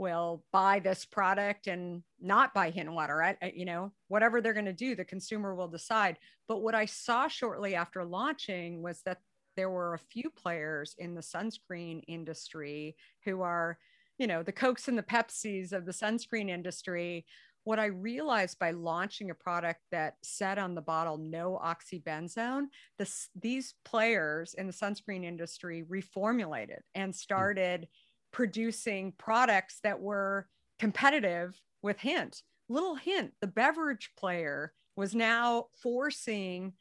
will 0.00 0.42
buy 0.50 0.80
this 0.80 1.04
product 1.04 1.66
and 1.66 2.02
not 2.22 2.54
buy 2.54 2.70
hint 2.70 2.90
water. 2.90 3.22
I, 3.22 3.36
I, 3.42 3.52
you 3.54 3.66
know 3.66 3.92
whatever 4.08 4.40
they're 4.40 4.54
going 4.54 4.64
to 4.64 4.72
do 4.72 4.96
the 4.96 5.04
consumer 5.04 5.54
will 5.54 5.68
decide. 5.68 6.16
But 6.48 6.62
what 6.62 6.74
i 6.74 6.86
saw 6.86 7.28
shortly 7.28 7.74
after 7.74 8.02
launching 8.04 8.82
was 8.82 9.02
that 9.02 9.18
there 9.56 9.68
were 9.68 9.92
a 9.92 9.98
few 9.98 10.30
players 10.30 10.94
in 10.98 11.14
the 11.14 11.20
sunscreen 11.20 12.00
industry 12.08 12.96
who 13.26 13.42
are 13.42 13.78
you 14.18 14.26
know 14.26 14.42
the 14.42 14.52
cokes 14.52 14.88
and 14.88 14.96
the 14.96 15.02
pepsis 15.02 15.72
of 15.72 15.84
the 15.84 15.92
sunscreen 15.92 16.48
industry. 16.48 17.26
What 17.64 17.78
i 17.78 17.86
realized 17.86 18.58
by 18.58 18.70
launching 18.70 19.28
a 19.30 19.34
product 19.34 19.80
that 19.92 20.14
said 20.22 20.58
on 20.58 20.74
the 20.74 20.80
bottle 20.80 21.18
no 21.18 21.60
oxybenzone 21.62 22.68
this, 22.98 23.28
these 23.38 23.74
players 23.84 24.54
in 24.54 24.66
the 24.66 24.72
sunscreen 24.72 25.24
industry 25.24 25.84
reformulated 25.86 26.80
and 26.94 27.10
hmm. 27.10 27.18
started 27.26 27.82
mm 27.82 27.88
producing 28.32 29.12
products 29.18 29.80
that 29.82 30.00
were 30.00 30.46
competitive 30.78 31.60
with 31.82 31.98
Hint. 31.98 32.42
Little 32.68 32.94
hint, 32.94 33.32
the 33.40 33.48
beverage 33.48 34.12
player 34.16 34.72
was 34.96 35.14
now 35.14 35.66
forcing 35.82 36.74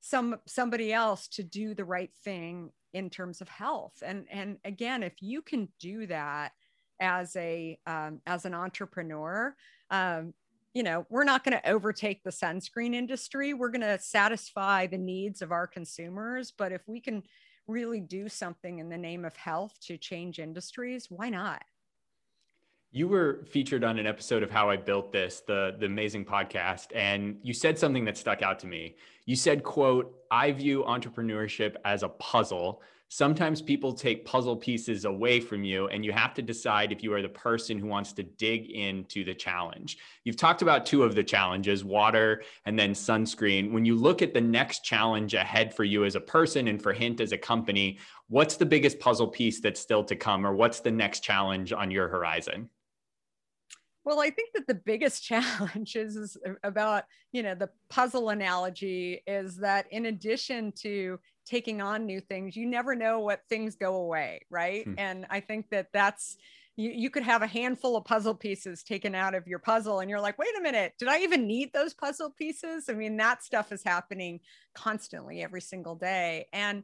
some 0.00 0.36
somebody 0.46 0.92
else 0.92 1.28
to 1.28 1.42
do 1.42 1.74
the 1.74 1.84
right 1.84 2.10
thing 2.24 2.70
in 2.94 3.10
terms 3.10 3.40
of 3.40 3.48
health. 3.48 4.02
And 4.04 4.26
and 4.30 4.58
again, 4.64 5.02
if 5.02 5.14
you 5.20 5.42
can 5.42 5.68
do 5.78 6.06
that 6.06 6.52
as 7.00 7.36
a 7.36 7.78
um, 7.86 8.20
as 8.26 8.44
an 8.46 8.54
entrepreneur, 8.54 9.54
um, 9.90 10.32
you 10.72 10.82
know, 10.82 11.06
we're 11.10 11.24
not 11.24 11.42
going 11.42 11.58
to 11.58 11.70
overtake 11.70 12.22
the 12.22 12.30
sunscreen 12.30 12.94
industry. 12.94 13.54
We're 13.54 13.70
going 13.70 13.80
to 13.80 13.98
satisfy 13.98 14.86
the 14.86 14.98
needs 14.98 15.42
of 15.42 15.50
our 15.50 15.66
consumers. 15.66 16.52
But 16.56 16.72
if 16.72 16.82
we 16.86 17.00
can 17.00 17.22
really 17.66 18.00
do 18.00 18.28
something 18.28 18.78
in 18.78 18.88
the 18.88 18.98
name 18.98 19.24
of 19.24 19.36
health 19.36 19.78
to 19.82 19.96
change 19.96 20.38
industries, 20.38 21.10
why 21.10 21.28
not? 21.30 21.62
You 22.92 23.08
were 23.08 23.44
featured 23.50 23.84
on 23.84 23.98
an 23.98 24.06
episode 24.06 24.42
of 24.42 24.50
How 24.50 24.70
I 24.70 24.76
Built 24.76 25.12
This, 25.12 25.42
the, 25.46 25.76
the 25.78 25.86
amazing 25.86 26.24
podcast, 26.24 26.86
and 26.94 27.38
you 27.42 27.52
said 27.52 27.78
something 27.78 28.04
that 28.06 28.16
stuck 28.16 28.42
out 28.42 28.58
to 28.60 28.66
me. 28.66 28.96
You 29.26 29.36
said, 29.36 29.64
quote, 29.64 30.14
I 30.30 30.52
view 30.52 30.84
entrepreneurship 30.84 31.76
as 31.84 32.02
a 32.02 32.08
puzzle 32.08 32.80
sometimes 33.08 33.62
people 33.62 33.92
take 33.92 34.24
puzzle 34.24 34.56
pieces 34.56 35.04
away 35.04 35.40
from 35.40 35.62
you 35.62 35.86
and 35.88 36.04
you 36.04 36.12
have 36.12 36.34
to 36.34 36.42
decide 36.42 36.90
if 36.90 37.02
you 37.02 37.12
are 37.12 37.22
the 37.22 37.28
person 37.28 37.78
who 37.78 37.86
wants 37.86 38.12
to 38.14 38.22
dig 38.22 38.70
into 38.70 39.24
the 39.24 39.34
challenge. 39.34 39.98
You've 40.24 40.36
talked 40.36 40.62
about 40.62 40.86
two 40.86 41.02
of 41.02 41.14
the 41.14 41.22
challenges, 41.22 41.84
water 41.84 42.42
and 42.64 42.78
then 42.78 42.92
sunscreen. 42.92 43.72
When 43.72 43.84
you 43.84 43.94
look 43.94 44.22
at 44.22 44.34
the 44.34 44.40
next 44.40 44.84
challenge 44.84 45.34
ahead 45.34 45.74
for 45.74 45.84
you 45.84 46.04
as 46.04 46.16
a 46.16 46.20
person 46.20 46.68
and 46.68 46.82
for 46.82 46.92
Hint 46.92 47.20
as 47.20 47.32
a 47.32 47.38
company, 47.38 47.98
what's 48.28 48.56
the 48.56 48.66
biggest 48.66 48.98
puzzle 48.98 49.28
piece 49.28 49.60
that's 49.60 49.80
still 49.80 50.04
to 50.04 50.16
come 50.16 50.46
or 50.46 50.54
what's 50.54 50.80
the 50.80 50.90
next 50.90 51.20
challenge 51.20 51.72
on 51.72 51.90
your 51.90 52.08
horizon? 52.08 52.68
Well, 54.06 54.20
I 54.20 54.30
think 54.30 54.50
that 54.54 54.68
the 54.68 54.74
biggest 54.74 55.22
challenge 55.24 55.96
is, 55.96 56.16
is, 56.16 56.38
about, 56.62 57.04
you 57.32 57.42
know, 57.42 57.54
the 57.54 57.70
puzzle 57.90 58.30
analogy 58.30 59.22
is 59.26 59.56
that 59.56 59.86
in 59.92 60.06
addition 60.06 60.72
to 60.82 61.18
taking 61.46 61.80
on 61.80 62.04
new 62.04 62.20
things 62.20 62.56
you 62.56 62.66
never 62.66 62.94
know 62.94 63.20
what 63.20 63.40
things 63.48 63.76
go 63.76 63.96
away 63.96 64.40
right? 64.50 64.84
Hmm. 64.84 64.94
and 64.98 65.26
i 65.30 65.40
think 65.40 65.70
that 65.70 65.88
that's 65.92 66.36
you, 66.78 66.90
you 66.90 67.08
could 67.08 67.22
have 67.22 67.40
a 67.40 67.46
handful 67.46 67.96
of 67.96 68.04
puzzle 68.04 68.34
pieces 68.34 68.82
taken 68.82 69.14
out 69.14 69.34
of 69.34 69.46
your 69.46 69.58
puzzle 69.58 70.00
and 70.00 70.10
you're 70.10 70.20
like 70.20 70.38
wait 70.38 70.56
a 70.58 70.62
minute 70.62 70.92
did 70.98 71.08
i 71.08 71.20
even 71.20 71.46
need 71.46 71.72
those 71.72 71.94
puzzle 71.94 72.30
pieces? 72.30 72.88
I 72.88 72.92
mean 72.92 73.16
that 73.16 73.42
stuff 73.42 73.72
is 73.72 73.82
happening 73.82 74.40
constantly 74.74 75.42
every 75.42 75.60
single 75.62 75.94
day. 75.94 76.46
And 76.52 76.82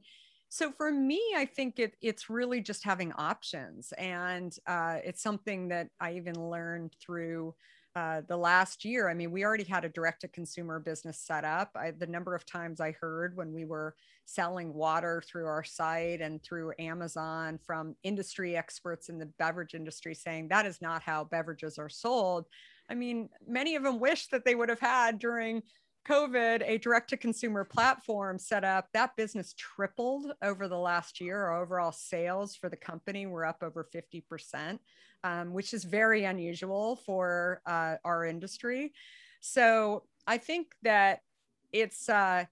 so 0.49 0.73
for 0.73 0.91
me 0.91 1.21
i 1.37 1.45
think 1.45 1.79
it, 1.79 1.95
it's 2.01 2.31
really 2.31 2.61
just 2.61 2.85
having 2.85 3.13
options. 3.13 3.93
And 3.99 4.57
uh, 4.67 4.99
it's 5.05 5.23
something 5.23 5.69
that 5.69 5.89
i 6.01 6.15
even 6.15 6.35
learned 6.49 6.95
through 7.01 7.55
uh, 7.95 8.23
the 8.29 8.37
last 8.37 8.85
year 8.85 9.09
i 9.09 9.15
mean 9.15 9.31
we 9.31 9.45
already 9.45 9.65
had 9.65 9.85
a 9.85 9.89
direct 9.89 10.23
to 10.23 10.29
consumer 10.29 10.81
business 10.81 11.19
set 11.19 11.45
up 11.45 11.71
I, 11.77 11.91
the 11.91 12.07
number 12.07 12.35
of 12.35 12.47
times 12.47 12.81
i 12.81 12.93
heard 12.93 13.37
when 13.37 13.53
we 13.53 13.65
were 13.65 13.95
selling 14.25 14.73
water 14.73 15.23
through 15.27 15.47
our 15.47 15.65
site 15.65 16.21
and 16.21 16.43
through 16.43 16.73
Amazon 16.79 17.59
from 17.65 17.95
industry 18.03 18.57
experts 18.57 19.09
in 19.09 19.19
the 19.19 19.27
beverage 19.39 19.75
industry 19.75 20.15
saying 20.15 20.49
that 20.49 20.67
is 20.67 20.81
not 20.81 21.03
how 21.03 21.25
beverages 21.25 21.79
are 21.79 21.89
sold. 21.89 22.47
I 22.91 22.95
mean, 22.95 23.29
many 23.47 23.77
of 23.77 23.83
them 23.83 24.01
wish 24.01 24.29
that 24.29 24.45
they 24.45 24.55
would 24.55 24.69
have 24.69 24.81
had 24.81 25.19
during 25.19 25.63
COVID 26.07 26.63
a 26.67 26.79
direct 26.79 27.11
to 27.11 27.17
consumer 27.17 27.65
platform 27.65 28.39
set 28.39 28.65
up. 28.65 28.89
That 28.93 29.17
business 29.17 29.55
tripled 29.57 30.33
over 30.43 30.69
the 30.69 30.79
last 30.79 31.21
year. 31.21 31.45
Our 31.45 31.63
overall 31.63 31.93
sales 31.93 32.57
for 32.57 32.69
the 32.69 32.77
company 32.77 33.27
were 33.27 33.45
up 33.45 33.63
over 33.63 33.87
50%, 33.95 34.79
um, 35.25 35.53
which 35.53 35.73
is 35.75 35.85
very 35.85 36.25
unusual 36.25 36.97
for 36.97 37.61
uh, 37.67 37.97
our 38.05 38.25
industry. 38.25 38.93
So 39.41 40.05
I 40.27 40.39
think 40.39 40.69
that 40.83 41.21
it's, 41.73 42.09
uh, 42.09 42.45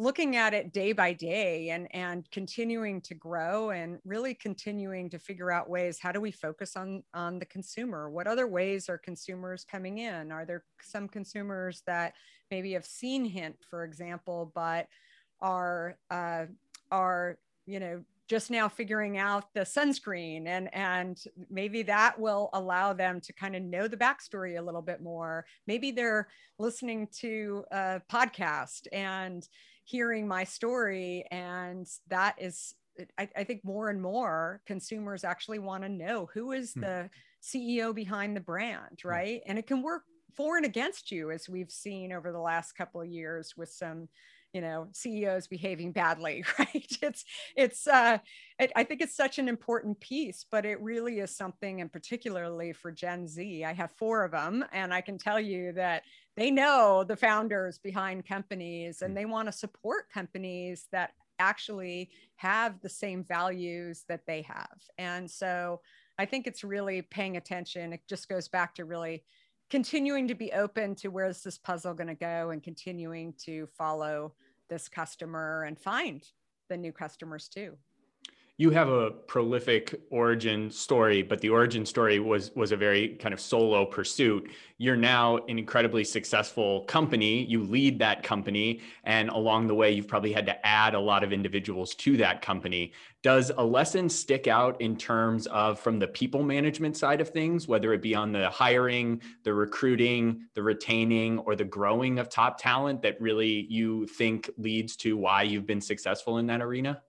looking 0.00 0.36
at 0.36 0.54
it 0.54 0.72
day 0.72 0.92
by 0.92 1.12
day 1.12 1.70
and 1.70 1.92
and 1.94 2.30
continuing 2.30 3.00
to 3.00 3.14
grow 3.14 3.70
and 3.70 3.98
really 4.04 4.32
continuing 4.32 5.10
to 5.10 5.18
figure 5.18 5.50
out 5.50 5.68
ways 5.68 5.98
how 6.00 6.12
do 6.12 6.20
we 6.20 6.30
focus 6.30 6.76
on 6.76 7.02
on 7.12 7.38
the 7.38 7.46
consumer? 7.46 8.08
What 8.08 8.28
other 8.28 8.46
ways 8.46 8.88
are 8.88 8.98
consumers 8.98 9.64
coming 9.64 9.98
in? 9.98 10.30
Are 10.30 10.46
there 10.46 10.64
some 10.80 11.08
consumers 11.08 11.82
that 11.86 12.14
maybe 12.50 12.72
have 12.72 12.86
seen 12.86 13.24
hint 13.24 13.56
for 13.68 13.84
example 13.84 14.52
but 14.54 14.86
are 15.40 15.98
uh, 16.10 16.46
are 16.90 17.38
you 17.66 17.80
know 17.80 18.02
just 18.28 18.50
now 18.50 18.68
figuring 18.68 19.16
out 19.16 19.52
the 19.54 19.60
sunscreen 19.60 20.46
and 20.46 20.72
and 20.74 21.24
maybe 21.50 21.82
that 21.82 22.18
will 22.20 22.50
allow 22.52 22.92
them 22.92 23.20
to 23.22 23.32
kind 23.32 23.56
of 23.56 23.62
know 23.62 23.88
the 23.88 23.96
backstory 23.96 24.58
a 24.58 24.62
little 24.62 24.82
bit 24.82 25.00
more. 25.00 25.46
Maybe 25.66 25.90
they're 25.90 26.28
listening 26.58 27.08
to 27.20 27.64
a 27.72 28.02
podcast 28.12 28.86
and 28.92 29.48
hearing 29.88 30.28
my 30.28 30.44
story 30.44 31.24
and 31.30 31.86
that 32.08 32.34
is 32.38 32.74
I, 33.16 33.28
I, 33.34 33.44
think 33.44 33.64
more 33.64 33.88
and 33.88 34.02
more 34.02 34.60
consumers 34.66 35.24
actually 35.24 35.60
want 35.60 35.82
to 35.84 35.88
know 35.88 36.28
who 36.34 36.52
is 36.52 36.74
hmm. 36.74 36.80
the 36.80 37.10
ceo 37.42 37.94
behind 37.94 38.36
the 38.36 38.40
brand 38.40 38.98
hmm. 39.02 39.08
right 39.08 39.40
and 39.46 39.58
it 39.58 39.66
can 39.66 39.82
work 39.82 40.02
for 40.36 40.58
and 40.58 40.66
against 40.66 41.10
you 41.10 41.30
as 41.30 41.48
we've 41.48 41.70
seen 41.70 42.12
over 42.12 42.32
the 42.32 42.40
last 42.40 42.72
couple 42.72 43.00
of 43.00 43.08
years 43.08 43.54
with 43.56 43.70
some 43.70 44.08
you 44.52 44.60
know 44.60 44.88
ceos 44.92 45.46
behaving 45.46 45.92
badly 45.92 46.44
right 46.58 46.96
it's 47.02 47.24
it's 47.56 47.86
uh 47.86 48.18
it, 48.58 48.72
i 48.76 48.84
think 48.84 49.00
it's 49.00 49.16
such 49.16 49.38
an 49.38 49.48
important 49.48 49.98
piece 50.00 50.44
but 50.50 50.66
it 50.66 50.80
really 50.80 51.20
is 51.20 51.34
something 51.34 51.80
and 51.80 51.92
particularly 51.92 52.72
for 52.72 52.90
gen 52.90 53.26
z 53.26 53.64
i 53.64 53.72
have 53.72 53.90
four 53.92 54.24
of 54.24 54.32
them 54.32 54.64
and 54.72 54.92
i 54.92 55.00
can 55.00 55.18
tell 55.18 55.40
you 55.40 55.72
that 55.72 56.02
they 56.38 56.50
know 56.50 57.04
the 57.06 57.16
founders 57.16 57.78
behind 57.78 58.26
companies 58.26 59.02
and 59.02 59.12
mm. 59.12 59.16
they 59.16 59.24
want 59.24 59.48
to 59.48 59.52
support 59.52 60.10
companies 60.10 60.86
that 60.92 61.12
actually 61.40 62.10
have 62.36 62.80
the 62.80 62.88
same 62.88 63.24
values 63.24 64.04
that 64.08 64.26
they 64.26 64.42
have. 64.42 64.78
And 64.98 65.30
so 65.30 65.80
i 66.20 66.24
think 66.24 66.46
it's 66.46 66.64
really 66.64 67.02
paying 67.02 67.36
attention. 67.36 67.92
It 67.92 68.00
just 68.08 68.28
goes 68.28 68.48
back 68.48 68.74
to 68.74 68.84
really 68.84 69.24
continuing 69.70 70.26
to 70.28 70.34
be 70.34 70.52
open 70.52 70.94
to 70.96 71.08
where's 71.08 71.42
this 71.42 71.58
puzzle 71.58 71.94
going 71.94 72.08
to 72.08 72.14
go 72.14 72.50
and 72.50 72.62
continuing 72.62 73.34
to 73.44 73.68
follow 73.76 74.32
this 74.68 74.88
customer 74.88 75.64
and 75.64 75.78
find 75.78 76.24
the 76.68 76.76
new 76.76 76.92
customers 76.92 77.48
too 77.48 77.76
you 78.60 78.70
have 78.70 78.88
a 78.88 79.12
prolific 79.12 80.00
origin 80.10 80.68
story 80.68 81.22
but 81.22 81.40
the 81.40 81.48
origin 81.48 81.86
story 81.86 82.18
was 82.18 82.50
was 82.56 82.72
a 82.72 82.76
very 82.76 83.10
kind 83.10 83.32
of 83.32 83.40
solo 83.40 83.86
pursuit. 83.86 84.50
You're 84.78 84.96
now 84.96 85.36
an 85.48 85.58
incredibly 85.58 86.02
successful 86.02 86.82
company. 86.84 87.44
You 87.44 87.62
lead 87.62 88.00
that 88.00 88.24
company 88.24 88.80
and 89.04 89.28
along 89.28 89.68
the 89.68 89.76
way 89.76 89.92
you've 89.92 90.08
probably 90.08 90.32
had 90.32 90.44
to 90.46 90.66
add 90.66 90.94
a 90.94 91.00
lot 91.00 91.22
of 91.22 91.32
individuals 91.32 91.94
to 91.96 92.16
that 92.16 92.42
company. 92.42 92.92
Does 93.22 93.52
a 93.56 93.64
lesson 93.64 94.08
stick 94.08 94.48
out 94.48 94.80
in 94.80 94.96
terms 94.96 95.46
of 95.46 95.78
from 95.78 96.00
the 96.00 96.08
people 96.08 96.42
management 96.42 96.96
side 96.96 97.20
of 97.20 97.30
things 97.30 97.68
whether 97.68 97.92
it 97.92 98.02
be 98.02 98.16
on 98.16 98.32
the 98.32 98.50
hiring 98.50 99.22
the 99.44 99.54
recruiting 99.54 100.48
the 100.54 100.62
retaining 100.64 101.38
or 101.38 101.54
the 101.54 101.64
growing 101.64 102.18
of 102.18 102.28
top 102.28 102.58
talent 102.60 103.02
that 103.02 103.20
really 103.20 103.68
you 103.70 104.04
think 104.08 104.50
leads 104.58 104.96
to 104.96 105.16
why 105.16 105.42
you've 105.42 105.66
been 105.66 105.80
successful 105.80 106.38
in 106.38 106.46
that 106.46 106.60
arena 106.60 107.00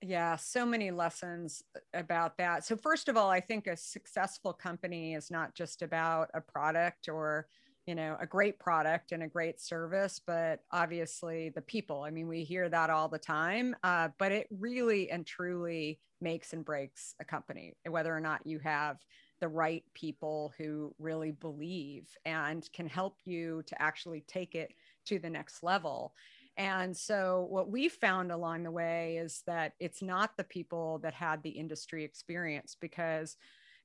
yeah, 0.00 0.36
so 0.36 0.64
many 0.64 0.90
lessons 0.90 1.62
about 1.92 2.36
that. 2.38 2.64
So, 2.64 2.76
first 2.76 3.08
of 3.08 3.16
all, 3.16 3.30
I 3.30 3.40
think 3.40 3.66
a 3.66 3.76
successful 3.76 4.52
company 4.52 5.14
is 5.14 5.30
not 5.30 5.54
just 5.54 5.82
about 5.82 6.30
a 6.34 6.40
product 6.40 7.08
or 7.08 7.48
you 7.88 7.94
know 7.94 8.18
a 8.20 8.26
great 8.26 8.58
product 8.58 9.12
and 9.12 9.22
a 9.22 9.26
great 9.26 9.58
service 9.58 10.20
but 10.26 10.60
obviously 10.72 11.48
the 11.54 11.62
people 11.62 12.02
i 12.02 12.10
mean 12.10 12.28
we 12.28 12.44
hear 12.44 12.68
that 12.68 12.90
all 12.90 13.08
the 13.08 13.18
time 13.18 13.74
uh, 13.82 14.08
but 14.18 14.30
it 14.30 14.46
really 14.50 15.10
and 15.10 15.24
truly 15.24 15.98
makes 16.20 16.52
and 16.52 16.66
breaks 16.66 17.14
a 17.18 17.24
company 17.24 17.72
whether 17.88 18.14
or 18.14 18.20
not 18.20 18.46
you 18.46 18.58
have 18.58 18.98
the 19.40 19.48
right 19.48 19.84
people 19.94 20.52
who 20.58 20.94
really 20.98 21.30
believe 21.30 22.08
and 22.26 22.68
can 22.74 22.86
help 22.86 23.16
you 23.24 23.62
to 23.66 23.80
actually 23.80 24.22
take 24.28 24.54
it 24.54 24.74
to 25.06 25.18
the 25.18 25.30
next 25.30 25.62
level 25.62 26.12
and 26.58 26.94
so, 26.94 27.46
what 27.48 27.70
we 27.70 27.88
found 27.88 28.32
along 28.32 28.64
the 28.64 28.70
way 28.70 29.16
is 29.16 29.42
that 29.46 29.74
it's 29.78 30.02
not 30.02 30.36
the 30.36 30.44
people 30.44 30.98
that 30.98 31.14
had 31.14 31.42
the 31.42 31.50
industry 31.50 32.04
experience, 32.04 32.76
because 32.78 33.36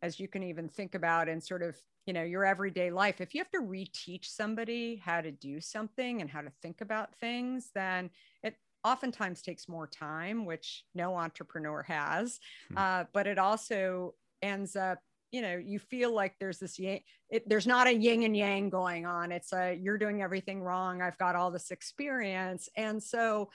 as 0.02 0.20
you 0.20 0.28
can 0.28 0.44
even 0.44 0.68
think 0.68 0.96
about 0.96 1.30
in 1.30 1.40
sort 1.40 1.64
of 1.64 1.78
you 2.06 2.14
know 2.14 2.24
your 2.24 2.44
everyday 2.44 2.92
life 2.92 3.22
if 3.22 3.34
you 3.34 3.40
have 3.40 3.50
to 3.50 3.62
reteach 3.62 4.26
somebody 4.26 5.02
how 5.04 5.22
to 5.22 5.32
do 5.32 5.62
something 5.62 6.20
and 6.20 6.30
how 6.30 6.42
to 6.42 6.52
think 6.62 6.82
about 6.82 7.16
things 7.16 7.72
then 7.74 8.10
it 8.44 8.56
oftentimes 8.84 9.42
takes 9.42 9.70
more 9.70 9.88
time 9.88 10.46
which 10.46 10.84
no 10.94 11.16
entrepreneur 11.16 11.82
has 11.84 12.42
hmm. 12.70 12.78
uh, 12.78 13.06
but 13.14 13.26
it 13.26 13.40
also 13.40 14.14
ends 14.42 14.76
up 14.76 15.00
you 15.34 15.42
know 15.42 15.58
you 15.58 15.80
feel 15.80 16.14
like 16.14 16.36
there's 16.40 16.60
this 16.60 16.80
it, 16.80 17.04
there's 17.50 17.66
not 17.68 17.88
a 17.88 17.94
yin 17.94 18.24
and 18.24 18.38
yang 18.38 18.70
going 18.70 19.06
on. 19.06 19.32
It's 19.32 19.52
a 19.52 19.74
you're 19.74 19.98
doing 19.98 20.22
everything 20.22 20.62
wrong. 20.62 21.02
I've 21.02 21.18
got 21.18 21.36
all 21.36 21.50
this 21.50 21.72
experience. 21.72 22.70
And 22.78 23.02
so 23.02 23.50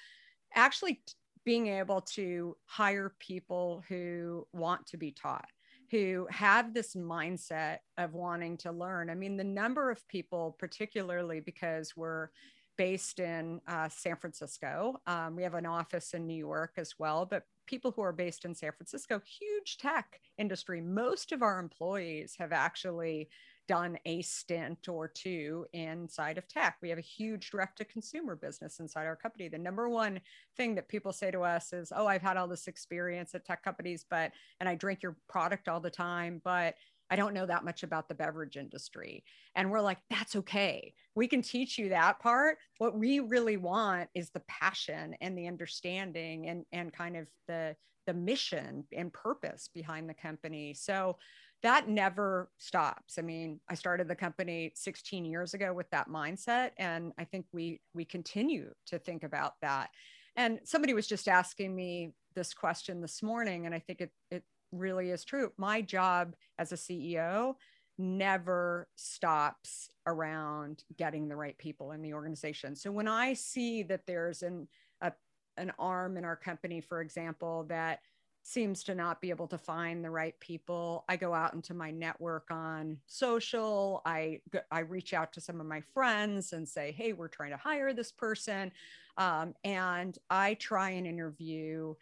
actually 0.55 1.01
being 1.45 1.69
able 1.69 2.01
to 2.01 2.57
hire 2.67 3.15
people 3.21 3.85
who 3.89 4.47
want 4.53 4.87
to 4.89 4.99
be 4.99 5.13
taught 5.13 5.49
who 5.91 6.27
have 6.31 6.75
this 6.75 6.95
mindset 6.95 7.79
of 7.97 8.13
wanting 8.13 8.59
to 8.59 8.73
learn. 8.73 9.09
I 9.09 9.15
mean 9.15 9.37
the 9.37 9.45
number 9.45 9.91
of 9.91 10.07
people 10.09 10.57
particularly 10.59 11.41
because 11.41 11.97
we're 11.97 12.29
based 12.77 13.21
in 13.21 13.61
uh, 13.69 13.89
San 13.89 14.17
Francisco. 14.17 15.01
Um, 15.07 15.37
we 15.37 15.45
have 15.45 15.55
an 15.55 15.67
office 15.67 16.13
in 16.13 16.27
New 16.27 16.37
York 16.37 16.73
as 16.77 16.95
well, 16.99 17.25
but 17.25 17.45
people 17.69 17.93
who 17.93 18.03
are 18.03 18.13
based 18.13 18.45
in 18.45 18.55
San 18.55 18.73
Francisco, 18.73 19.21
huge 19.21 19.77
tech 19.77 20.21
industry. 20.39 20.81
Most 20.81 21.33
of 21.33 21.43
our 21.43 21.61
employees 21.61 22.35
have 22.39 22.51
actually 22.53 23.29
done 23.69 23.99
a 24.07 24.23
stint 24.23 24.89
or 24.89 25.07
two 25.07 25.67
inside 25.75 26.39
of 26.39 26.49
tech. 26.49 26.79
We 26.81 26.89
have 26.89 26.99
a 26.99 27.03
huge 27.03 27.51
direct 27.51 27.77
to 27.79 27.85
consumer 27.85 28.35
business 28.35 28.81
inside 28.81 29.05
our 29.05 29.15
company. 29.15 29.49
The 29.49 29.59
number 29.59 29.91
one 29.91 30.21
thing 30.57 30.75
that 30.77 30.89
people 30.89 31.13
say 31.13 31.31
to 31.31 31.43
us 31.43 31.75
is, 31.75 31.93
"Oh, 31.95 32.07
I've 32.07 32.23
had 32.23 32.39
all 32.39 32.49
this 32.49 32.67
experience 32.67 33.35
at 33.35 33.45
tech 33.45 33.63
companies, 33.63 34.07
but 34.09 34.33
and 34.59 34.69
I 34.69 34.75
drink 34.75 35.03
your 35.03 35.17
product 35.29 35.69
all 35.69 35.81
the 35.81 35.91
time, 35.91 36.41
but 36.43 36.77
I 37.11 37.17
don't 37.17 37.35
know 37.35 37.47
that 37.47 37.65
much 37.65 37.83
about 37.83 38.09
the 38.09 38.15
beverage 38.15 38.57
industry. 38.57 39.25
And 39.55 39.71
we're 39.71 39.81
like, 39.81 39.99
that's 40.11 40.37
okay. 40.37 40.93
We 41.15 41.27
can 41.27 41.43
teach 41.43 41.79
you 41.79 41.89
that 41.91 42.19
part. 42.21 42.59
What 42.79 42.99
we 42.99 43.21
really 43.21 43.57
want 43.57 44.09
is 44.15 44.31
the 44.31 44.43
passion 44.49 45.15
and 45.21 45.37
the 45.37 45.47
understanding 45.47 46.49
and, 46.49 46.65
and 46.73 46.93
kind 46.93 47.17
of 47.17 47.27
the, 47.47 47.77
the 48.07 48.15
mission 48.15 48.85
and 48.97 49.13
purpose 49.13 49.69
behind 49.73 50.09
the 50.09 50.15
company. 50.15 50.75
So 50.75 51.17
that 51.63 51.89
never 51.89 52.51
stops. 52.59 53.19
I 53.19 53.23
mean, 53.23 53.61
I 53.69 53.75
started 53.75 54.09
the 54.09 54.15
company 54.15 54.73
16 54.75 55.25
years 55.25 55.55
ago 55.55 55.73
with 55.73 55.91
that 55.91 56.09
mindset. 56.09 56.71
And 56.79 57.13
I 57.19 57.25
think 57.25 57.47
we 57.53 57.81
we 57.95 58.05
continue 58.05 58.73
to 58.87 58.99
think 58.99 59.25
about 59.25 59.55
that. 59.63 59.91
And 60.37 60.61
somebody 60.65 60.95
was 60.95 61.09
just 61.09 61.27
asking 61.27 61.75
me 61.75 62.13
this 62.37 62.55
question 62.55 63.01
this 63.01 63.23
morning, 63.23 63.67
and 63.67 63.75
I 63.75 63.81
think 63.81 64.01
it 64.01 64.13
it 64.31 64.45
really 64.73 65.11
is 65.11 65.25
true. 65.25 65.53
My 65.57 65.81
job 65.81 66.35
as 66.59 66.73
a 66.73 66.77
CEO 66.77 67.55
never 67.99 68.89
stops 68.95 69.91
around 70.07 70.85
getting 70.97 71.29
the 71.29 71.37
right 71.37 71.59
people 71.59 71.93
in 71.93 72.01
the 72.01 72.15
organization. 72.15 72.77
So 72.77 72.93
when 72.93 73.09
I 73.09 73.35
see 73.35 73.83
that 73.85 74.07
there's 74.07 74.43
an 74.43 74.69
a, 75.01 75.13
an 75.57 75.73
arm 75.79 76.17
in 76.17 76.25
our 76.25 76.37
company, 76.37 76.81
for 76.81 77.01
example, 77.01 77.65
that 77.69 78.01
seems 78.43 78.83
to 78.85 78.95
not 78.95 79.21
be 79.21 79.31
able 79.31 79.49
to 79.49 79.59
find 79.59 80.03
the 80.03 80.11
right 80.11 80.39
people, 80.41 81.05
I 81.09 81.17
go 81.17 81.35
out 81.35 81.53
into 81.53 81.75
my 81.75 81.91
network 81.91 82.47
on 82.51 82.99
social. 83.07 84.01
I 84.07 84.41
I 84.71 84.81
reach 84.81 85.13
out 85.13 85.33
to 85.35 85.41
some 85.41 85.61
of 85.61 85.67
my 85.67 85.81
friends 85.81 86.53
and 86.53 86.67
say, 86.67 86.93
"Hey, 86.93 87.13
we're 87.13 87.29
trying 87.29 87.51
to 87.51 87.57
hire 87.57 87.93
this 87.93 88.13
person," 88.13 88.73
um, 89.17 89.55
and 89.65 90.17
I 90.31 90.55
try 90.55 90.91
and 90.91 91.07
interview 91.07 91.95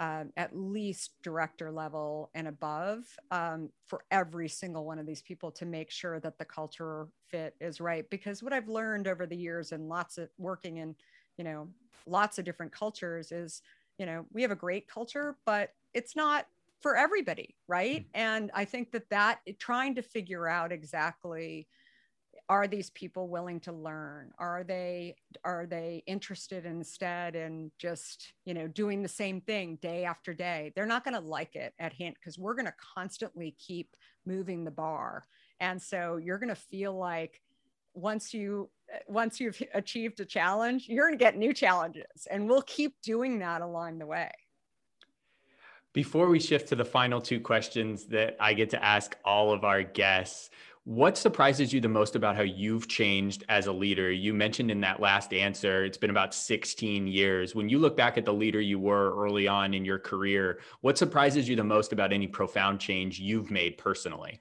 um, 0.00 0.32
at 0.38 0.56
least 0.56 1.12
director 1.22 1.70
level 1.70 2.30
and 2.34 2.48
above 2.48 3.04
um, 3.30 3.68
for 3.86 4.02
every 4.10 4.48
single 4.48 4.86
one 4.86 4.98
of 4.98 5.04
these 5.04 5.20
people 5.20 5.50
to 5.52 5.66
make 5.66 5.90
sure 5.90 6.18
that 6.20 6.38
the 6.38 6.44
culture 6.44 7.06
fit 7.28 7.54
is 7.60 7.82
right. 7.82 8.08
Because 8.08 8.42
what 8.42 8.54
I've 8.54 8.68
learned 8.68 9.06
over 9.06 9.26
the 9.26 9.36
years 9.36 9.72
and 9.72 9.90
lots 9.90 10.16
of 10.16 10.30
working 10.38 10.78
in, 10.78 10.96
you 11.36 11.44
know, 11.44 11.68
lots 12.06 12.38
of 12.38 12.46
different 12.46 12.72
cultures 12.72 13.30
is, 13.30 13.60
you 13.98 14.06
know, 14.06 14.24
we 14.32 14.40
have 14.40 14.50
a 14.50 14.56
great 14.56 14.88
culture, 14.88 15.36
but 15.44 15.74
it's 15.92 16.16
not 16.16 16.46
for 16.80 16.96
everybody, 16.96 17.54
right? 17.68 18.00
Mm-hmm. 18.00 18.20
And 18.22 18.50
I 18.54 18.64
think 18.64 18.92
that 18.92 19.10
that 19.10 19.40
trying 19.58 19.94
to 19.96 20.02
figure 20.02 20.48
out 20.48 20.72
exactly 20.72 21.68
are 22.50 22.66
these 22.66 22.90
people 22.90 23.28
willing 23.28 23.60
to 23.60 23.72
learn? 23.72 24.32
Are 24.36 24.64
they 24.64 25.14
are 25.44 25.66
they 25.66 26.02
interested 26.08 26.66
instead 26.66 27.36
in 27.36 27.70
just 27.78 28.32
you 28.44 28.54
know 28.54 28.66
doing 28.66 29.02
the 29.02 29.08
same 29.08 29.40
thing 29.40 29.78
day 29.80 30.04
after 30.04 30.34
day? 30.34 30.72
They're 30.74 30.84
not 30.84 31.04
going 31.04 31.14
to 31.14 31.20
like 31.20 31.54
it 31.54 31.74
at 31.78 31.92
hint 31.92 32.16
because 32.16 32.40
we're 32.40 32.56
going 32.56 32.66
to 32.66 32.74
constantly 32.94 33.54
keep 33.56 33.94
moving 34.26 34.64
the 34.64 34.72
bar. 34.72 35.26
And 35.60 35.80
so 35.80 36.16
you're 36.16 36.38
going 36.38 36.48
to 36.48 36.56
feel 36.56 36.92
like 36.92 37.40
once 37.94 38.34
you 38.34 38.68
once 39.06 39.38
you've 39.38 39.62
achieved 39.72 40.18
a 40.18 40.24
challenge 40.24 40.88
you're 40.88 41.06
going 41.06 41.18
to 41.18 41.24
get 41.24 41.36
new 41.36 41.52
challenges 41.52 42.26
and 42.30 42.48
we'll 42.48 42.62
keep 42.62 43.00
doing 43.02 43.38
that 43.38 43.62
along 43.62 43.98
the 43.98 44.06
way. 44.06 44.30
Before 45.92 46.28
we 46.28 46.38
shift 46.38 46.68
to 46.68 46.76
the 46.76 46.84
final 46.84 47.20
two 47.20 47.40
questions 47.40 48.06
that 48.06 48.36
I 48.38 48.54
get 48.54 48.70
to 48.70 48.84
ask 48.84 49.16
all 49.24 49.52
of 49.52 49.64
our 49.64 49.82
guests, 49.82 50.50
what 50.84 51.18
surprises 51.18 51.72
you 51.72 51.80
the 51.80 51.88
most 51.88 52.16
about 52.16 52.36
how 52.36 52.42
you've 52.42 52.88
changed 52.88 53.44
as 53.48 53.66
a 53.66 53.72
leader? 53.72 54.10
You 54.10 54.32
mentioned 54.32 54.70
in 54.70 54.80
that 54.80 55.00
last 55.00 55.32
answer, 55.32 55.84
it's 55.84 55.98
been 55.98 56.10
about 56.10 56.34
16 56.34 57.06
years. 57.06 57.54
When 57.54 57.68
you 57.68 57.78
look 57.78 57.96
back 57.96 58.16
at 58.16 58.24
the 58.24 58.32
leader 58.32 58.60
you 58.60 58.78
were 58.78 59.14
early 59.14 59.46
on 59.46 59.74
in 59.74 59.84
your 59.84 59.98
career, 59.98 60.60
what 60.80 60.96
surprises 60.96 61.48
you 61.48 61.54
the 61.54 61.64
most 61.64 61.92
about 61.92 62.12
any 62.12 62.26
profound 62.26 62.80
change 62.80 63.20
you've 63.20 63.50
made 63.50 63.76
personally? 63.76 64.40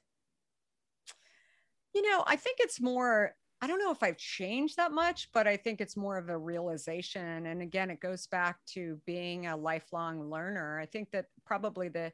You 1.93 2.09
know, 2.09 2.23
I 2.25 2.37
think 2.37 2.59
it's 2.61 2.79
more, 2.79 3.35
I 3.61 3.67
don't 3.67 3.79
know 3.79 3.91
if 3.91 4.01
I've 4.01 4.17
changed 4.17 4.77
that 4.77 4.93
much, 4.93 5.29
but 5.33 5.45
I 5.45 5.57
think 5.57 5.81
it's 5.81 5.97
more 5.97 6.17
of 6.17 6.29
a 6.29 6.37
realization. 6.37 7.47
And 7.47 7.61
again, 7.61 7.89
it 7.89 7.99
goes 7.99 8.27
back 8.27 8.57
to 8.67 8.97
being 9.05 9.47
a 9.47 9.57
lifelong 9.57 10.29
learner. 10.29 10.79
I 10.79 10.85
think 10.85 11.11
that 11.11 11.25
probably 11.45 11.89
the, 11.89 12.13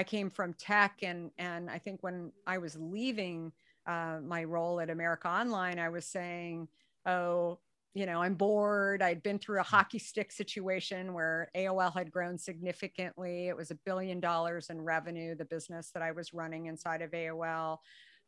I 0.00 0.02
came 0.02 0.30
from 0.30 0.54
tech 0.54 1.00
and 1.02 1.30
and 1.36 1.68
I 1.68 1.76
think 1.76 2.02
when 2.02 2.32
I 2.46 2.56
was 2.56 2.74
leaving 2.80 3.52
uh, 3.86 4.16
my 4.24 4.44
role 4.44 4.80
at 4.80 4.88
America 4.88 5.28
Online, 5.28 5.78
I 5.78 5.90
was 5.90 6.06
saying, 6.06 6.68
oh, 7.04 7.58
you 7.92 8.06
know, 8.06 8.22
I'm 8.22 8.34
bored. 8.34 9.02
I'd 9.02 9.22
been 9.22 9.38
through 9.38 9.60
a 9.60 9.62
hockey 9.62 9.98
stick 9.98 10.32
situation 10.32 11.12
where 11.12 11.50
AOL 11.54 11.92
had 11.92 12.10
grown 12.10 12.38
significantly. 12.38 13.48
It 13.48 13.56
was 13.58 13.70
a 13.70 13.78
billion 13.84 14.20
dollars 14.20 14.70
in 14.70 14.80
revenue, 14.80 15.34
the 15.34 15.44
business 15.44 15.90
that 15.92 16.02
I 16.02 16.12
was 16.12 16.32
running 16.32 16.64
inside 16.64 17.02
of 17.02 17.10
AOL. 17.10 17.76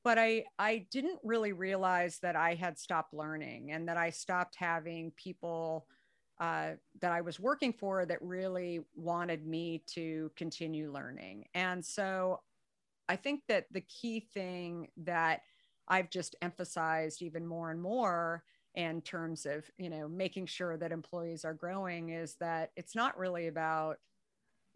But 0.04 0.18
I, 0.18 0.44
I 0.58 0.86
didn't 0.90 1.20
really 1.24 1.54
realize 1.54 2.18
that 2.18 2.36
I 2.36 2.52
had 2.52 2.78
stopped 2.78 3.14
learning 3.14 3.72
and 3.72 3.88
that 3.88 3.96
I 3.96 4.10
stopped 4.10 4.56
having 4.58 5.10
people 5.16 5.86
uh, 6.42 6.72
that 7.00 7.12
I 7.12 7.20
was 7.20 7.38
working 7.38 7.72
for 7.72 8.04
that 8.04 8.20
really 8.20 8.80
wanted 8.96 9.46
me 9.46 9.84
to 9.94 10.28
continue 10.34 10.92
learning. 10.92 11.44
And 11.54 11.84
so 11.84 12.40
I 13.08 13.14
think 13.14 13.42
that 13.46 13.66
the 13.70 13.82
key 13.82 14.18
thing 14.18 14.88
that 15.04 15.42
I've 15.86 16.10
just 16.10 16.34
emphasized 16.42 17.22
even 17.22 17.46
more 17.46 17.70
and 17.70 17.80
more 17.80 18.42
in 18.74 19.02
terms 19.02 19.46
of 19.46 19.70
you 19.78 19.88
know 19.88 20.08
making 20.08 20.46
sure 20.46 20.76
that 20.78 20.90
employees 20.90 21.44
are 21.44 21.54
growing 21.54 22.08
is 22.08 22.34
that 22.40 22.70
it's 22.74 22.96
not 22.96 23.16
really 23.16 23.46
about 23.46 23.98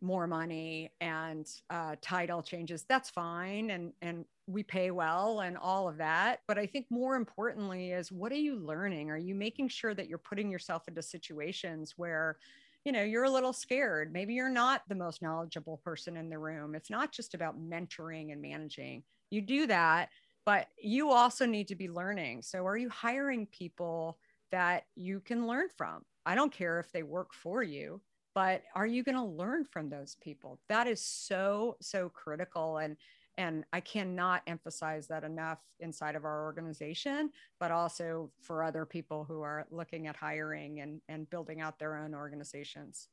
more 0.00 0.26
money 0.26 0.92
and 1.00 1.48
uh, 1.70 1.96
title 2.02 2.42
changes 2.42 2.84
that's 2.86 3.08
fine 3.08 3.70
and 3.70 3.94
and 4.02 4.26
we 4.46 4.62
pay 4.62 4.90
well 4.90 5.40
and 5.40 5.56
all 5.56 5.88
of 5.88 5.96
that 5.96 6.40
but 6.46 6.58
i 6.58 6.66
think 6.66 6.86
more 6.90 7.16
importantly 7.16 7.90
is 7.92 8.12
what 8.12 8.32
are 8.32 8.36
you 8.36 8.56
learning 8.56 9.10
are 9.10 9.18
you 9.18 9.34
making 9.34 9.68
sure 9.68 9.94
that 9.94 10.08
you're 10.08 10.18
putting 10.18 10.50
yourself 10.50 10.86
into 10.88 11.02
situations 11.02 11.94
where 11.96 12.36
you 12.84 12.92
know 12.92 13.02
you're 13.02 13.24
a 13.24 13.30
little 13.30 13.52
scared 13.52 14.12
maybe 14.12 14.34
you're 14.34 14.48
not 14.48 14.82
the 14.88 14.94
most 14.94 15.22
knowledgeable 15.22 15.78
person 15.78 16.16
in 16.16 16.28
the 16.28 16.38
room 16.38 16.74
it's 16.74 16.90
not 16.90 17.12
just 17.12 17.34
about 17.34 17.60
mentoring 17.60 18.32
and 18.32 18.40
managing 18.40 19.02
you 19.30 19.40
do 19.40 19.66
that 19.66 20.08
but 20.46 20.68
you 20.80 21.10
also 21.10 21.44
need 21.44 21.68
to 21.68 21.74
be 21.74 21.88
learning. 21.88 22.40
So, 22.42 22.64
are 22.66 22.76
you 22.76 22.88
hiring 22.88 23.46
people 23.46 24.16
that 24.52 24.84
you 24.94 25.20
can 25.20 25.46
learn 25.46 25.68
from? 25.76 26.04
I 26.24 26.36
don't 26.36 26.52
care 26.52 26.78
if 26.78 26.92
they 26.92 27.02
work 27.02 27.34
for 27.34 27.62
you, 27.64 28.00
but 28.34 28.62
are 28.74 28.86
you 28.86 29.02
going 29.02 29.16
to 29.16 29.24
learn 29.24 29.64
from 29.64 29.90
those 29.90 30.16
people? 30.22 30.60
That 30.68 30.86
is 30.86 31.02
so, 31.02 31.76
so 31.80 32.08
critical. 32.08 32.78
And 32.78 32.96
and 33.38 33.64
I 33.72 33.80
cannot 33.80 34.42
emphasize 34.46 35.06
that 35.08 35.24
enough 35.24 35.58
inside 35.80 36.16
of 36.16 36.24
our 36.24 36.44
organization, 36.44 37.30
but 37.60 37.70
also 37.70 38.30
for 38.40 38.62
other 38.62 38.86
people 38.86 39.24
who 39.24 39.42
are 39.42 39.66
looking 39.70 40.06
at 40.06 40.16
hiring 40.16 40.80
and, 40.80 41.00
and 41.08 41.28
building 41.28 41.60
out 41.60 41.78
their 41.78 41.96
own 41.96 42.14
organizations. 42.14 43.08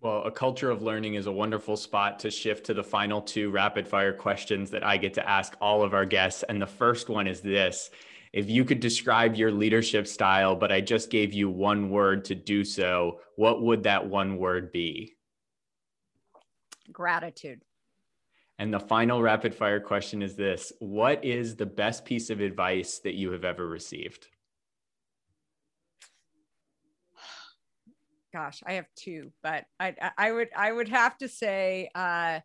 Well, 0.00 0.22
a 0.22 0.30
culture 0.30 0.70
of 0.70 0.82
learning 0.82 1.14
is 1.14 1.26
a 1.26 1.32
wonderful 1.32 1.76
spot 1.76 2.20
to 2.20 2.30
shift 2.30 2.66
to 2.66 2.74
the 2.74 2.84
final 2.84 3.20
two 3.20 3.50
rapid 3.50 3.88
fire 3.88 4.12
questions 4.12 4.70
that 4.70 4.84
I 4.84 4.96
get 4.96 5.14
to 5.14 5.28
ask 5.28 5.56
all 5.60 5.82
of 5.82 5.92
our 5.92 6.04
guests. 6.04 6.44
And 6.44 6.62
the 6.62 6.66
first 6.66 7.08
one 7.08 7.26
is 7.26 7.40
this 7.40 7.90
If 8.32 8.48
you 8.48 8.64
could 8.64 8.78
describe 8.78 9.34
your 9.34 9.50
leadership 9.50 10.06
style, 10.06 10.54
but 10.54 10.70
I 10.70 10.80
just 10.80 11.10
gave 11.10 11.34
you 11.34 11.50
one 11.50 11.90
word 11.90 12.24
to 12.26 12.36
do 12.36 12.62
so, 12.62 13.20
what 13.34 13.60
would 13.62 13.82
that 13.82 14.06
one 14.06 14.36
word 14.36 14.70
be? 14.70 15.16
Gratitude. 16.92 17.62
And 18.58 18.74
the 18.74 18.80
final 18.80 19.22
rapid 19.22 19.54
fire 19.54 19.80
question 19.80 20.22
is 20.22 20.34
this 20.34 20.72
What 20.80 21.24
is 21.24 21.56
the 21.56 21.66
best 21.66 22.04
piece 22.04 22.30
of 22.30 22.40
advice 22.40 22.98
that 23.00 23.14
you 23.14 23.32
have 23.32 23.44
ever 23.44 23.66
received? 23.66 24.26
gosh, 28.32 28.62
I 28.66 28.74
have 28.74 28.86
two, 28.94 29.32
but 29.42 29.64
I 29.80 29.94
I 30.16 30.32
would 30.32 30.48
I 30.56 30.70
would 30.72 30.88
have 30.88 31.16
to 31.18 31.28
say 31.28 31.90
uh, 31.94 32.40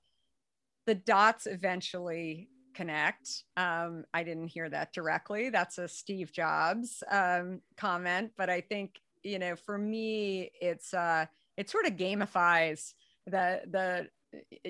the 0.86 0.96
dots 0.96 1.46
eventually 1.46 2.50
connect. 2.74 3.44
Um, 3.58 4.06
I 4.14 4.24
didn't 4.24 4.48
hear 4.48 4.70
that 4.70 4.94
directly. 4.94 5.50
That's 5.50 5.78
a 5.78 5.88
Steve 5.88 6.32
Jobs 6.32 7.04
um, 7.12 7.62
comment, 7.78 8.32
but 8.38 8.50
I 8.50 8.62
think 8.62 9.00
you 9.24 9.40
know 9.40 9.56
for 9.56 9.78
me 9.78 10.52
it's 10.60 10.94
uh, 10.94 11.26
it 11.58 11.70
sort 11.70 11.86
of 11.86 11.94
gamifies 11.94 12.94
the 13.26 13.62
the 13.70 14.08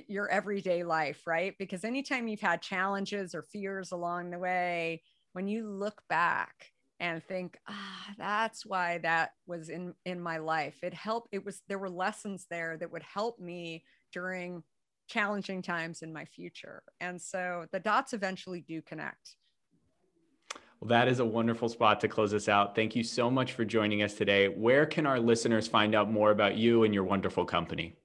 your 0.07 0.29
everyday 0.29 0.83
life, 0.83 1.21
right? 1.25 1.55
Because 1.57 1.83
anytime 1.83 2.27
you've 2.27 2.39
had 2.39 2.61
challenges 2.61 3.33
or 3.35 3.43
fears 3.43 3.91
along 3.91 4.31
the 4.31 4.39
way, 4.39 5.01
when 5.33 5.47
you 5.47 5.69
look 5.69 6.01
back 6.09 6.71
and 6.99 7.23
think 7.23 7.57
ah 7.67 8.07
that's 8.17 8.65
why 8.65 8.97
that 8.99 9.31
was 9.45 9.69
in 9.69 9.93
in 10.05 10.21
my 10.21 10.37
life 10.37 10.77
it 10.83 10.93
helped 10.93 11.27
it 11.31 11.43
was 11.43 11.61
there 11.67 11.79
were 11.79 11.89
lessons 11.89 12.45
there 12.49 12.77
that 12.77 12.91
would 12.91 13.03
help 13.03 13.39
me 13.39 13.83
during 14.11 14.63
challenging 15.07 15.61
times 15.61 16.01
in 16.01 16.13
my 16.13 16.23
future 16.23 16.81
and 17.01 17.21
so 17.21 17.65
the 17.71 17.79
dots 17.79 18.13
eventually 18.13 18.61
do 18.61 18.81
connect 18.81 19.35
well, 20.79 20.89
that 20.89 21.07
is 21.07 21.19
a 21.19 21.25
wonderful 21.25 21.69
spot 21.69 22.01
to 22.01 22.09
close 22.09 22.33
us 22.33 22.49
out. 22.49 22.75
Thank 22.75 22.93
you 22.93 23.05
so 23.05 23.31
much 23.31 23.53
for 23.53 23.63
joining 23.63 24.03
us 24.03 24.15
today. 24.15 24.49
Where 24.49 24.85
can 24.85 25.05
our 25.05 25.17
listeners 25.17 25.65
find 25.65 25.95
out 25.95 26.11
more 26.11 26.31
about 26.31 26.57
you 26.57 26.83
and 26.83 26.93
your 26.93 27.05
wonderful 27.05 27.45
company? 27.45 27.95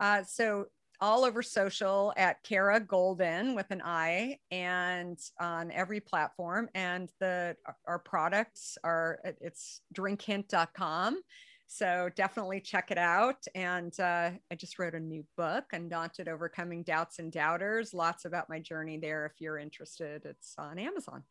Uh, 0.00 0.24
so 0.24 0.66
all 1.00 1.24
over 1.24 1.42
social 1.42 2.12
at 2.16 2.42
Kara 2.42 2.80
Goldin 2.80 3.54
with 3.54 3.70
an 3.70 3.80
I 3.84 4.38
and 4.50 5.18
on 5.38 5.70
every 5.70 6.00
platform. 6.00 6.68
And 6.74 7.10
the 7.20 7.56
our 7.86 7.98
products 7.98 8.76
are 8.84 9.20
it's 9.40 9.80
drinkhint.com. 9.94 11.20
So 11.72 12.10
definitely 12.16 12.60
check 12.60 12.90
it 12.90 12.98
out. 12.98 13.44
And 13.54 13.98
uh, 14.00 14.32
I 14.50 14.54
just 14.56 14.78
wrote 14.78 14.94
a 14.94 15.00
new 15.00 15.24
book, 15.36 15.64
Undaunted 15.72 16.28
Overcoming 16.28 16.82
Doubts 16.82 17.20
and 17.20 17.30
Doubters. 17.30 17.94
Lots 17.94 18.24
about 18.24 18.48
my 18.48 18.58
journey 18.58 18.98
there. 18.98 19.24
If 19.24 19.40
you're 19.40 19.58
interested, 19.58 20.22
it's 20.24 20.54
on 20.58 20.80
Amazon. 20.80 21.22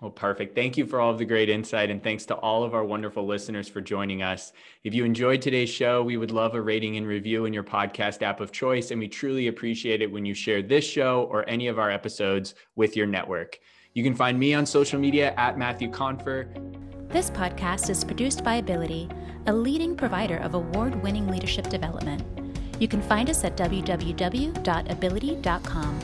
Well, 0.00 0.10
perfect. 0.10 0.54
Thank 0.54 0.76
you 0.76 0.84
for 0.84 1.00
all 1.00 1.10
of 1.10 1.16
the 1.16 1.24
great 1.24 1.48
insight. 1.48 1.90
And 1.90 2.02
thanks 2.02 2.26
to 2.26 2.34
all 2.34 2.64
of 2.64 2.74
our 2.74 2.84
wonderful 2.84 3.26
listeners 3.26 3.66
for 3.66 3.80
joining 3.80 4.22
us. 4.22 4.52
If 4.84 4.92
you 4.92 5.06
enjoyed 5.06 5.40
today's 5.40 5.70
show, 5.70 6.02
we 6.02 6.18
would 6.18 6.30
love 6.30 6.54
a 6.54 6.60
rating 6.60 6.98
and 6.98 7.06
review 7.06 7.46
in 7.46 7.54
your 7.54 7.64
podcast 7.64 8.20
app 8.20 8.40
of 8.40 8.52
choice. 8.52 8.90
And 8.90 9.00
we 9.00 9.08
truly 9.08 9.46
appreciate 9.46 10.02
it 10.02 10.12
when 10.12 10.26
you 10.26 10.34
share 10.34 10.60
this 10.60 10.84
show 10.84 11.26
or 11.30 11.48
any 11.48 11.68
of 11.68 11.78
our 11.78 11.90
episodes 11.90 12.54
with 12.74 12.94
your 12.94 13.06
network. 13.06 13.58
You 13.94 14.04
can 14.04 14.14
find 14.14 14.38
me 14.38 14.52
on 14.52 14.66
social 14.66 15.00
media 15.00 15.32
at 15.38 15.56
Matthew 15.56 15.90
Confer. 15.90 16.46
This 17.08 17.30
podcast 17.30 17.88
is 17.88 18.04
produced 18.04 18.44
by 18.44 18.60
Abilitie, 18.60 19.10
a 19.46 19.52
leading 19.52 19.96
provider 19.96 20.36
of 20.38 20.52
award 20.52 21.02
winning 21.02 21.28
leadership 21.28 21.70
development. 21.70 22.22
You 22.78 22.88
can 22.88 23.00
find 23.00 23.30
us 23.30 23.44
at 23.44 23.56
www.abilitie.com 23.56 26.00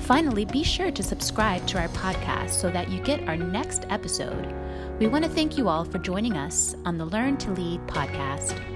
Finally, 0.00 0.44
be 0.44 0.62
sure 0.62 0.90
to 0.92 1.02
subscribe 1.02 1.66
to 1.66 1.80
our 1.80 1.88
podcast 1.88 2.50
so 2.50 2.70
that 2.70 2.90
you 2.90 3.02
get 3.02 3.26
our 3.28 3.36
next 3.36 3.86
episode. 3.88 4.54
We 5.00 5.08
want 5.08 5.24
to 5.24 5.30
thank 5.30 5.58
you 5.58 5.68
all 5.68 5.84
for 5.84 5.98
joining 5.98 6.36
us 6.36 6.76
on 6.84 6.98
the 6.98 7.06
Learn 7.06 7.36
to 7.38 7.50
Lead 7.50 7.80
podcast. 7.86 8.75